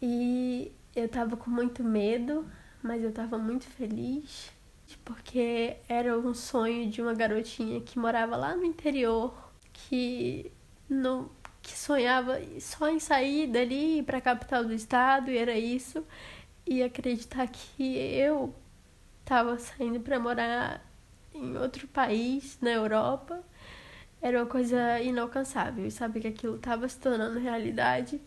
e 0.00 0.72
eu 0.96 1.08
tava 1.08 1.36
com 1.36 1.50
muito 1.50 1.84
medo, 1.84 2.46
mas 2.82 3.02
eu 3.02 3.12
tava 3.12 3.36
muito 3.38 3.64
feliz 3.64 4.52
porque 5.04 5.76
era 5.88 6.18
um 6.18 6.34
sonho 6.34 6.90
de 6.90 7.02
uma 7.02 7.14
garotinha 7.14 7.80
que 7.80 7.98
morava 7.98 8.36
lá 8.36 8.56
no 8.56 8.64
interior, 8.64 9.34
que 9.72 10.50
não 10.88 11.30
que 11.62 11.76
sonhava 11.78 12.38
só 12.60 12.90
em 12.90 13.00
sair 13.00 13.46
dali 13.46 14.02
para 14.02 14.18
a 14.18 14.20
capital 14.20 14.64
do 14.64 14.74
estado 14.74 15.30
e 15.30 15.38
era 15.38 15.56
isso 15.58 16.04
e 16.66 16.82
acreditar 16.82 17.46
que 17.46 17.96
eu 17.96 18.54
tava 19.24 19.58
saindo 19.58 19.98
para 20.00 20.20
morar 20.20 20.84
em 21.34 21.56
outro 21.56 21.88
país 21.88 22.58
na 22.60 22.70
Europa 22.70 23.42
era 24.24 24.38
uma 24.38 24.46
coisa 24.46 24.98
inalcançável. 25.00 25.86
E 25.86 25.90
saber 25.90 26.20
que 26.20 26.28
aquilo 26.28 26.56
estava 26.56 26.88
se 26.88 26.98
tornando 26.98 27.38
realidade 27.38 28.18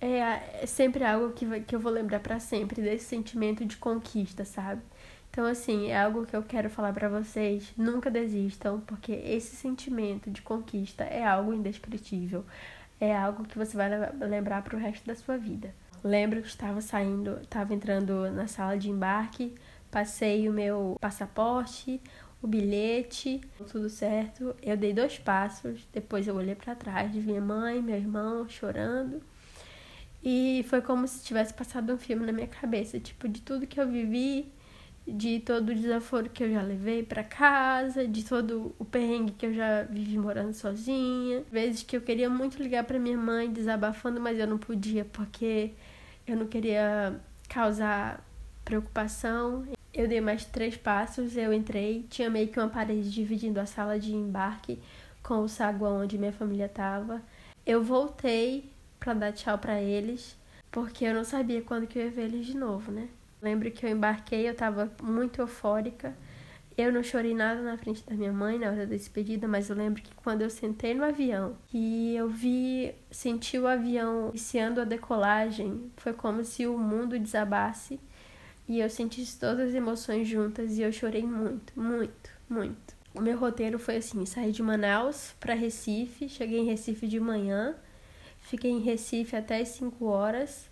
é, 0.00 0.62
é 0.62 0.66
sempre 0.66 1.04
algo 1.04 1.32
que, 1.32 1.60
que 1.60 1.76
eu 1.76 1.78
vou 1.78 1.92
lembrar 1.92 2.18
para 2.18 2.40
sempre 2.40 2.82
desse 2.82 3.04
sentimento 3.04 3.64
de 3.64 3.76
conquista, 3.76 4.44
sabe? 4.44 4.82
Então, 5.30 5.46
assim, 5.46 5.86
é 5.86 6.02
algo 6.02 6.26
que 6.26 6.34
eu 6.34 6.42
quero 6.42 6.68
falar 6.68 6.92
para 6.92 7.08
vocês. 7.08 7.72
Nunca 7.76 8.10
desistam, 8.10 8.80
porque 8.80 9.12
esse 9.12 9.54
sentimento 9.54 10.28
de 10.28 10.42
conquista 10.42 11.04
é 11.04 11.24
algo 11.24 11.54
indescritível. 11.54 12.44
É 13.00 13.16
algo 13.16 13.44
que 13.44 13.56
você 13.56 13.76
vai 13.76 13.88
lembrar 14.28 14.62
pro 14.62 14.76
resto 14.76 15.06
da 15.06 15.14
sua 15.14 15.38
vida. 15.38 15.72
Lembro 16.02 16.42
que 16.42 16.48
estava 16.48 16.80
saindo, 16.80 17.38
estava 17.40 17.72
entrando 17.72 18.28
na 18.32 18.48
sala 18.48 18.76
de 18.76 18.90
embarque, 18.90 19.54
passei 19.92 20.48
o 20.48 20.52
meu 20.52 20.96
passaporte, 21.00 22.00
o 22.42 22.46
bilhete, 22.46 23.40
tudo 23.70 23.88
certo. 23.88 24.54
Eu 24.60 24.76
dei 24.76 24.92
dois 24.92 25.18
passos, 25.18 25.86
depois 25.92 26.26
eu 26.26 26.34
olhei 26.34 26.56
para 26.56 26.74
trás, 26.74 27.12
vi 27.12 27.20
minha 27.20 27.40
mãe, 27.40 27.80
meu 27.80 27.96
irmão 27.96 28.48
chorando. 28.48 29.22
E 30.24 30.64
foi 30.68 30.80
como 30.80 31.06
se 31.06 31.24
tivesse 31.24 31.54
passado 31.54 31.92
um 31.92 31.98
filme 31.98 32.26
na 32.26 32.32
minha 32.32 32.46
cabeça, 32.46 32.98
tipo, 33.00 33.28
de 33.28 33.40
tudo 33.40 33.66
que 33.66 33.80
eu 33.80 33.88
vivi, 33.88 34.52
de 35.06 35.40
todo 35.40 35.70
o 35.70 35.74
desaforo 35.74 36.30
que 36.30 36.44
eu 36.44 36.52
já 36.52 36.62
levei 36.62 37.02
para 37.02 37.24
casa, 37.24 38.06
de 38.06 38.24
todo 38.24 38.74
o 38.78 38.84
perrengue 38.84 39.32
que 39.32 39.46
eu 39.46 39.54
já 39.54 39.82
vivi 39.82 40.16
morando 40.18 40.52
sozinha. 40.54 41.42
Vezes 41.50 41.82
que 41.82 41.96
eu 41.96 42.00
queria 42.00 42.30
muito 42.30 42.62
ligar 42.62 42.84
para 42.84 42.98
minha 42.98 43.18
mãe 43.18 43.50
desabafando, 43.50 44.20
mas 44.20 44.38
eu 44.38 44.46
não 44.46 44.58
podia 44.58 45.04
porque 45.04 45.72
eu 46.26 46.36
não 46.36 46.46
queria 46.46 47.20
causar 47.48 48.24
preocupação. 48.64 49.64
Eu 49.94 50.08
dei 50.08 50.22
mais 50.22 50.46
três 50.46 50.74
passos, 50.74 51.36
eu 51.36 51.52
entrei, 51.52 52.06
tinha 52.08 52.30
meio 52.30 52.48
que 52.48 52.58
uma 52.58 52.68
parede 52.68 53.10
dividindo 53.10 53.60
a 53.60 53.66
sala 53.66 53.98
de 53.98 54.14
embarque 54.14 54.78
com 55.22 55.42
o 55.42 55.48
saguão 55.48 56.00
onde 56.00 56.16
minha 56.16 56.32
família 56.32 56.64
estava. 56.64 57.20
Eu 57.66 57.82
voltei 57.82 58.70
para 58.98 59.12
dar 59.12 59.32
tchau 59.32 59.58
para 59.58 59.82
eles, 59.82 60.34
porque 60.70 61.04
eu 61.04 61.14
não 61.14 61.24
sabia 61.24 61.60
quando 61.60 61.86
que 61.86 61.98
eu 61.98 62.04
ia 62.04 62.10
ver 62.10 62.22
eles 62.22 62.46
de 62.46 62.56
novo, 62.56 62.90
né? 62.90 63.06
Lembro 63.42 63.70
que 63.70 63.84
eu 63.84 63.90
embarquei, 63.90 64.48
eu 64.48 64.52
estava 64.52 64.90
muito 65.02 65.42
eufórica. 65.42 66.16
Eu 66.74 66.90
não 66.90 67.02
chorei 67.02 67.34
nada 67.34 67.60
na 67.60 67.76
frente 67.76 68.02
da 68.08 68.14
minha 68.14 68.32
mãe 68.32 68.58
na 68.58 68.68
hora 68.68 68.86
da 68.86 68.96
despedida, 68.96 69.46
mas 69.46 69.68
eu 69.68 69.76
lembro 69.76 70.00
que 70.00 70.14
quando 70.14 70.40
eu 70.40 70.48
sentei 70.48 70.94
no 70.94 71.04
avião 71.04 71.54
e 71.70 72.16
eu 72.16 72.30
vi, 72.30 72.94
senti 73.10 73.58
o 73.58 73.66
avião 73.66 74.30
iniciando 74.30 74.80
a 74.80 74.84
decolagem, 74.84 75.92
foi 75.98 76.14
como 76.14 76.42
se 76.44 76.66
o 76.66 76.78
mundo 76.78 77.18
desabasse 77.18 78.00
e 78.68 78.80
eu 78.80 78.88
senti 78.88 79.24
todas 79.38 79.68
as 79.68 79.74
emoções 79.74 80.28
juntas 80.28 80.78
e 80.78 80.82
eu 80.82 80.92
chorei 80.92 81.22
muito, 81.22 81.78
muito, 81.78 82.30
muito. 82.48 82.94
O 83.14 83.20
meu 83.20 83.38
roteiro 83.38 83.78
foi 83.78 83.96
assim: 83.96 84.24
saí 84.24 84.52
de 84.52 84.62
Manaus 84.62 85.34
para 85.38 85.54
Recife, 85.54 86.28
cheguei 86.28 86.60
em 86.60 86.64
Recife 86.66 87.06
de 87.06 87.20
manhã, 87.20 87.74
fiquei 88.40 88.70
em 88.70 88.80
Recife 88.80 89.36
até 89.36 89.60
as 89.60 89.68
5 89.68 90.04
horas. 90.06 90.70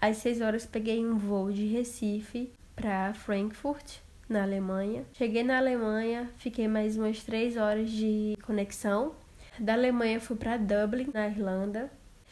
Às 0.00 0.18
6 0.18 0.40
horas 0.40 0.64
peguei 0.64 1.04
um 1.04 1.18
voo 1.18 1.52
de 1.52 1.66
Recife 1.66 2.52
para 2.74 3.12
Frankfurt, 3.12 3.98
na 4.28 4.42
Alemanha. 4.42 5.04
Cheguei 5.12 5.42
na 5.42 5.58
Alemanha, 5.58 6.30
fiquei 6.36 6.66
mais 6.68 6.96
umas 6.96 7.22
3 7.22 7.56
horas 7.56 7.90
de 7.90 8.36
conexão. 8.42 9.14
Da 9.58 9.74
Alemanha 9.74 10.20
fui 10.20 10.36
para 10.36 10.56
Dublin, 10.56 11.10
na 11.12 11.28
Irlanda. 11.28 11.90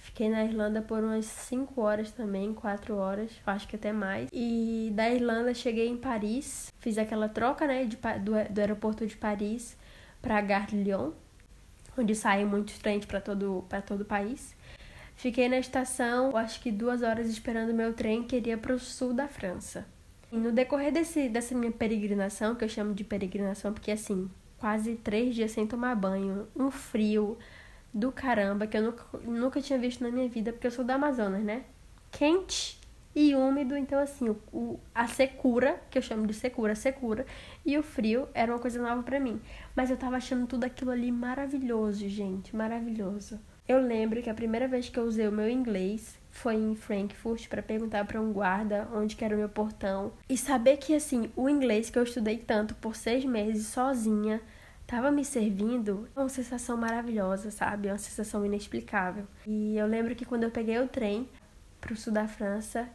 Fiquei 0.09 0.31
na 0.31 0.43
Irlanda 0.43 0.81
por 0.81 1.05
umas 1.05 1.27
5 1.27 1.81
horas 1.83 2.11
também, 2.11 2.55
4 2.55 2.97
horas, 2.97 3.31
acho 3.47 3.69
que 3.69 3.77
até 3.77 3.93
mais. 3.93 4.31
E 4.33 4.91
da 4.95 5.09
Irlanda 5.11 5.53
cheguei 5.53 5.87
em 5.87 5.99
Paris, 5.99 6.73
fiz 6.81 6.97
aquela 6.97 7.29
troca, 7.29 7.67
né, 7.67 7.85
de, 7.85 7.97
do, 7.97 8.33
do 8.51 8.59
aeroporto 8.59 9.07
de 9.07 9.15
Paris 9.15 9.77
para 10.23 10.41
Gare 10.41 10.69
de 10.69 10.83
Lyon, 10.83 11.13
onde 11.97 12.15
saem 12.15 12.47
muitos 12.47 12.79
trens 12.79 13.05
para 13.05 13.21
todo, 13.21 13.67
todo 13.87 14.01
o 14.01 14.05
país. 14.05 14.57
Fiquei 15.15 15.47
na 15.47 15.59
estação, 15.59 16.35
acho 16.35 16.59
que 16.63 16.73
duas 16.73 17.03
horas 17.03 17.29
esperando 17.29 17.75
meu 17.75 17.93
trem 17.93 18.23
que 18.23 18.37
iria 18.37 18.57
para 18.57 18.75
o 18.75 18.79
sul 18.79 19.13
da 19.13 19.29
França. 19.29 19.87
E 20.33 20.39
no 20.39 20.51
decorrer 20.51 20.91
desse, 20.91 21.29
dessa 21.29 21.55
minha 21.55 21.71
peregrinação, 21.71 22.55
que 22.55 22.65
eu 22.65 22.69
chamo 22.69 22.95
de 22.95 23.05
peregrinação 23.05 23.75
porque 23.75 23.91
assim, 23.91 24.31
quase 24.57 24.95
três 24.97 25.35
dias 25.35 25.51
sem 25.51 25.67
tomar 25.67 25.95
banho, 25.95 26.49
um 26.57 26.71
frio, 26.71 27.37
do 27.93 28.13
caramba 28.13 28.67
que 28.67 28.77
eu 28.77 28.83
nunca, 28.83 29.05
nunca 29.25 29.61
tinha 29.61 29.79
visto 29.79 30.03
na 30.03 30.11
minha 30.11 30.29
vida, 30.29 30.53
porque 30.53 30.67
eu 30.67 30.71
sou 30.71 30.85
da 30.85 30.95
Amazonas, 30.95 31.43
né? 31.43 31.65
Quente 32.11 32.79
e 33.15 33.35
úmido, 33.35 33.77
então 33.77 33.99
assim, 33.99 34.29
o, 34.53 34.79
a 34.95 35.07
secura, 35.09 35.81
que 35.91 35.99
eu 35.99 36.03
chamo 36.03 36.27
de 36.27 36.35
secura, 36.35 36.75
secura, 36.75 37.27
e 37.65 37.77
o 37.77 37.83
frio 37.83 38.29
era 38.33 38.53
uma 38.53 38.61
coisa 38.61 38.81
nova 38.81 39.03
para 39.03 39.19
mim. 39.19 39.41
Mas 39.75 39.91
eu 39.91 39.97
tava 39.97 40.17
achando 40.17 40.47
tudo 40.47 40.65
aquilo 40.65 40.91
ali 40.91 41.11
maravilhoso, 41.11 42.09
gente, 42.09 42.55
maravilhoso. 42.55 43.41
Eu 43.67 43.81
lembro 43.81 44.23
que 44.23 44.31
a 44.31 44.35
primeira 44.35 44.67
vez 44.67 44.89
que 44.89 44.99
eu 44.99 45.05
usei 45.05 45.29
o 45.29 45.33
meu 45.33 45.49
inglês 45.49 46.19
foi 46.31 46.55
em 46.55 46.75
Frankfurt 46.75 47.49
para 47.49 47.63
perguntar 47.63 48.07
para 48.07 48.21
um 48.21 48.33
guarda 48.33 48.89
onde 48.95 49.17
que 49.17 49.25
era 49.25 49.35
o 49.35 49.39
meu 49.39 49.49
portão 49.49 50.13
e 50.29 50.39
saber 50.39 50.77
que 50.77 50.95
assim, 50.95 51.31
o 51.37 51.49
inglês 51.51 51.91
que 51.91 51.99
eu 51.99 52.03
estudei 52.03 52.39
tanto 52.39 52.75
por 52.77 52.95
seis 52.95 53.25
meses 53.25 53.67
sozinha 53.67 54.41
tava 54.89 55.11
me 55.11 55.23
servindo 55.23 56.09
uma 56.17 56.31
sensação 56.31 56.75
maravilhosa, 56.75 57.51
sabe? 57.51 57.89
Uma 57.89 57.99
sensação 57.99 58.45
inexplicável. 58.45 59.27
E 59.47 59.77
eu 59.77 59.87
lembro 59.87 60.17
que 60.17 60.25
quando 60.25 60.45
eu 60.45 60.51
peguei 60.51 60.79
o 60.79 60.89
trem 60.89 61.29
pro 61.79 61.95
sul 61.95 62.11
da 62.11 62.27
França, 62.27 62.89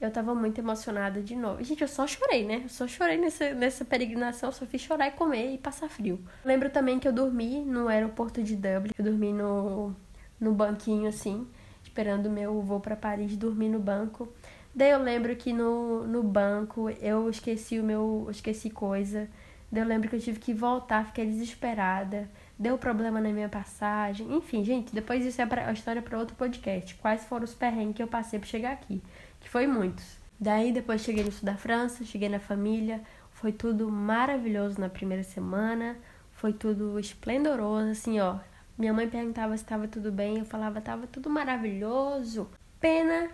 eu 0.00 0.12
tava 0.12 0.32
muito 0.32 0.60
emocionada 0.60 1.20
de 1.20 1.34
novo. 1.34 1.62
Gente, 1.64 1.82
eu 1.82 1.88
só 1.88 2.06
chorei, 2.06 2.46
né? 2.46 2.60
Eu 2.62 2.68
só 2.68 2.86
chorei 2.86 3.18
nessa, 3.18 3.52
nessa 3.52 3.84
peregrinação, 3.84 4.52
só 4.52 4.64
fiz 4.64 4.80
chorar 4.80 5.08
e 5.08 5.10
comer 5.10 5.52
e 5.52 5.58
passar 5.58 5.88
frio. 5.88 6.20
Lembro 6.44 6.70
também 6.70 7.00
que 7.00 7.08
eu 7.08 7.12
dormi 7.12 7.64
no 7.64 7.88
aeroporto 7.88 8.40
de 8.44 8.54
Dublin, 8.54 8.92
eu 8.96 9.04
dormi 9.04 9.32
no, 9.32 9.92
no 10.38 10.52
banquinho 10.52 11.08
assim, 11.08 11.48
esperando 11.82 12.26
o 12.26 12.30
meu 12.30 12.62
voo 12.62 12.78
para 12.78 12.94
Paris, 12.94 13.36
dormi 13.36 13.68
no 13.68 13.80
banco. 13.80 14.32
Daí 14.72 14.90
eu 14.90 15.02
lembro 15.02 15.34
que 15.34 15.52
no, 15.52 16.06
no 16.06 16.22
banco 16.22 16.88
eu 17.00 17.28
esqueci 17.28 17.80
o 17.80 17.84
meu. 17.84 18.22
Eu 18.26 18.30
esqueci 18.30 18.70
coisa. 18.70 19.28
Eu 19.72 19.84
lembro 19.84 20.08
que 20.08 20.16
eu 20.16 20.20
tive 20.20 20.40
que 20.40 20.52
voltar, 20.52 21.06
fiquei 21.06 21.26
desesperada. 21.26 22.28
Deu 22.58 22.76
problema 22.76 23.20
na 23.20 23.30
minha 23.30 23.48
passagem. 23.48 24.34
Enfim, 24.34 24.64
gente, 24.64 24.92
depois 24.92 25.24
isso 25.24 25.40
é 25.40 25.48
a 25.66 25.72
história 25.72 26.02
para 26.02 26.18
outro 26.18 26.34
podcast. 26.34 26.94
Quais 26.96 27.24
foram 27.24 27.44
os 27.44 27.54
perrengues 27.54 27.96
que 27.96 28.02
eu 28.02 28.08
passei 28.08 28.38
para 28.38 28.48
chegar 28.48 28.72
aqui? 28.72 29.00
Que 29.38 29.48
foi 29.48 29.66
muitos. 29.66 30.18
Daí 30.38 30.72
depois 30.72 31.02
cheguei 31.02 31.22
no 31.22 31.30
sul 31.30 31.46
da 31.46 31.56
França, 31.56 32.04
cheguei 32.04 32.28
na 32.28 32.40
família. 32.40 33.00
Foi 33.30 33.52
tudo 33.52 33.90
maravilhoso 33.90 34.80
na 34.80 34.88
primeira 34.88 35.22
semana. 35.22 35.96
Foi 36.32 36.52
tudo 36.52 36.98
esplendoroso, 36.98 37.90
assim, 37.90 38.18
ó. 38.18 38.38
Minha 38.76 38.92
mãe 38.94 39.08
perguntava 39.08 39.56
se 39.56 39.62
estava 39.62 39.86
tudo 39.86 40.10
bem, 40.10 40.38
eu 40.38 40.44
falava 40.44 40.80
tava 40.80 41.06
tudo 41.06 41.28
maravilhoso. 41.28 42.48
Pena, 42.80 43.28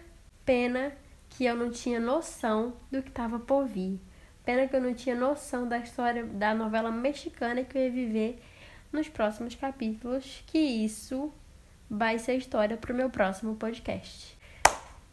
pena 0.44 0.92
que 1.30 1.44
eu 1.44 1.54
não 1.54 1.70
tinha 1.70 2.00
noção 2.00 2.74
do 2.90 3.00
que 3.00 3.08
estava 3.08 3.38
por 3.38 3.64
vir. 3.64 4.00
Pena 4.46 4.68
que 4.68 4.76
eu 4.76 4.80
não 4.80 4.94
tinha 4.94 5.16
noção 5.16 5.66
da 5.66 5.76
história 5.76 6.24
da 6.24 6.54
novela 6.54 6.92
mexicana 6.92 7.64
que 7.64 7.76
eu 7.76 7.82
ia 7.82 7.90
viver 7.90 8.38
nos 8.92 9.08
próximos 9.08 9.56
capítulos, 9.56 10.44
que 10.46 10.56
isso 10.56 11.32
vai 11.90 12.16
ser 12.20 12.36
história 12.36 12.76
para 12.76 12.92
o 12.92 12.96
meu 12.96 13.10
próximo 13.10 13.56
podcast. 13.56 14.38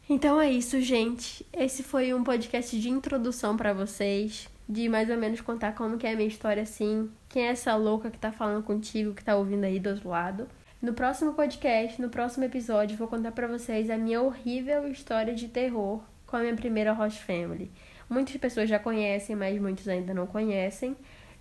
Então 0.08 0.40
é 0.40 0.52
isso, 0.52 0.80
gente. 0.82 1.44
Esse 1.52 1.82
foi 1.82 2.14
um 2.14 2.24
podcast 2.24 2.80
de 2.80 2.90
introdução 2.92 3.58
para 3.58 3.74
vocês, 3.74 4.48
de 4.70 4.88
mais 4.88 5.10
ou 5.10 5.18
menos 5.18 5.42
contar 5.42 5.74
como 5.74 5.98
que 5.98 6.06
é 6.06 6.14
a 6.14 6.16
minha 6.16 6.28
história 6.28 6.62
assim, 6.62 7.10
quem 7.28 7.48
é 7.48 7.50
essa 7.50 7.76
louca 7.76 8.12
que 8.12 8.20
tá 8.20 8.32
falando 8.32 8.64
contigo, 8.64 9.16
que 9.16 9.24
tá 9.24 9.36
ouvindo 9.36 9.64
aí 9.64 9.80
do 9.80 9.90
outro 9.90 10.10
lado. 10.10 10.48
No 10.80 10.94
próximo 10.94 11.34
podcast, 11.34 12.00
no 12.00 12.10
próximo 12.10 12.46
episódio, 12.46 12.98
vou 12.98 13.08
contar 13.08 13.32
para 13.32 13.48
vocês 13.48 13.90
a 13.90 13.98
minha 13.98 14.22
horrível 14.22 14.88
história 14.88 15.34
de 15.34 15.48
terror 15.48 16.04
com 16.28 16.38
a 16.38 16.42
minha 16.42 16.56
primeira 16.56 16.94
host 16.94 17.20
family. 17.24 17.72
Muitas 18.10 18.36
pessoas 18.38 18.70
já 18.70 18.80
conhecem, 18.80 19.36
mas 19.36 19.60
muitos 19.60 19.88
ainda 19.88 20.14
não 20.14 20.28
conhecem. 20.28 20.96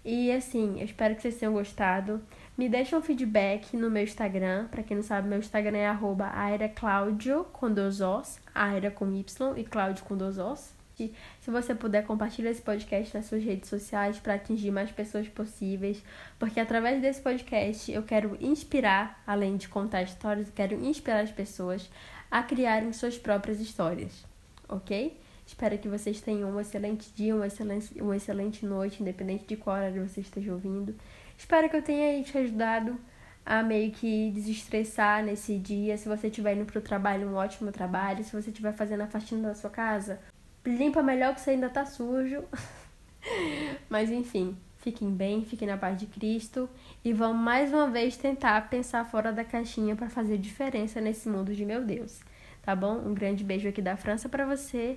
E 0.05 0.33
assim, 0.33 0.81
eu 0.81 0.85
espero 0.85 1.14
que 1.14 1.22
vocês 1.22 1.37
tenham 1.37 1.53
gostado. 1.53 2.20
Me 2.59 2.68
deixem 2.68 2.98
um 2.98 3.03
feedback 3.03 3.77
no 3.77 3.90
meu 3.90 4.03
Instagram. 4.03 4.66
Para 4.68 4.83
quem 4.83 4.96
não 4.96 5.05
sabe, 5.05 5.29
meu 5.29 5.38
Instagram 5.38 5.79
é 5.79 5.87
arroba 5.87 6.31
airaclaudio 6.35 7.44
com 7.53 7.72
dois 7.72 8.01
os, 8.01 8.38
aira 8.55 8.90
com 8.90 9.12
Y 9.12 9.59
e 9.59 9.64
Cláudio 9.64 10.05
com 10.05 10.16
dois 10.16 10.38
os. 10.38 10.72
Se 11.40 11.51
você 11.51 11.75
puder, 11.75 12.05
compartilhar 12.05 12.51
esse 12.51 12.62
podcast 12.62 13.16
nas 13.16 13.27
suas 13.27 13.42
redes 13.42 13.68
sociais 13.68 14.18
para 14.20 14.35
atingir 14.35 14.70
mais 14.70 14.90
pessoas 14.92 15.27
possíveis, 15.29 16.03
porque 16.38 16.61
através 16.61 17.01
desse 17.01 17.20
podcast 17.20 17.90
eu 17.90 18.03
quero 18.03 18.37
inspirar, 18.40 19.20
além 19.27 19.57
de 19.57 19.68
contar 19.68 20.03
histórias, 20.03 20.46
eu 20.46 20.53
quero 20.55 20.85
inspirar 20.85 21.20
as 21.20 21.33
pessoas 21.33 21.90
a 22.31 22.42
criarem 22.42 22.92
suas 22.92 23.18
próprias 23.18 23.61
histórias, 23.61 24.25
ok? 24.68 25.16
Espero 25.52 25.76
que 25.76 25.86
vocês 25.86 26.18
tenham 26.18 26.50
um 26.50 26.58
excelente 26.58 27.12
dia, 27.14 27.36
uma 27.36 27.46
excelente, 27.46 28.00
uma 28.00 28.16
excelente 28.16 28.64
noite, 28.64 29.02
independente 29.02 29.44
de 29.46 29.54
qual 29.54 29.76
hora 29.76 29.92
você 29.92 30.22
esteja 30.22 30.50
ouvindo. 30.50 30.96
Espero 31.36 31.68
que 31.68 31.76
eu 31.76 31.82
tenha 31.82 32.22
te 32.24 32.36
ajudado 32.38 32.98
a 33.44 33.62
meio 33.62 33.92
que 33.92 34.30
desestressar 34.30 35.22
nesse 35.22 35.58
dia. 35.58 35.98
Se 35.98 36.08
você 36.08 36.28
estiver 36.28 36.56
indo 36.56 36.64
para 36.64 36.78
o 36.78 36.82
trabalho, 36.82 37.28
um 37.28 37.34
ótimo 37.34 37.70
trabalho. 37.70 38.24
Se 38.24 38.32
você 38.32 38.48
estiver 38.48 38.72
fazendo 38.72 39.02
a 39.02 39.06
faxina 39.06 39.48
da 39.48 39.54
sua 39.54 39.68
casa, 39.68 40.20
limpa 40.64 41.02
melhor 41.02 41.34
que 41.34 41.42
você 41.42 41.50
ainda 41.50 41.68
tá 41.68 41.84
sujo. 41.84 42.42
Mas 43.90 44.10
enfim, 44.10 44.56
fiquem 44.78 45.10
bem, 45.10 45.44
fiquem 45.44 45.68
na 45.68 45.76
paz 45.76 45.98
de 45.98 46.06
Cristo 46.06 46.66
e 47.04 47.12
vamos 47.12 47.44
mais 47.44 47.74
uma 47.74 47.90
vez 47.90 48.16
tentar 48.16 48.70
pensar 48.70 49.04
fora 49.04 49.30
da 49.30 49.44
caixinha 49.44 49.94
para 49.94 50.08
fazer 50.08 50.38
diferença 50.38 50.98
nesse 50.98 51.28
mundo 51.28 51.54
de 51.54 51.66
meu 51.66 51.84
Deus. 51.84 52.20
Tá 52.62 52.74
bom? 52.74 52.96
Um 53.04 53.12
grande 53.12 53.44
beijo 53.44 53.68
aqui 53.68 53.82
da 53.82 53.96
França 53.96 54.30
para 54.30 54.46
você 54.46 54.96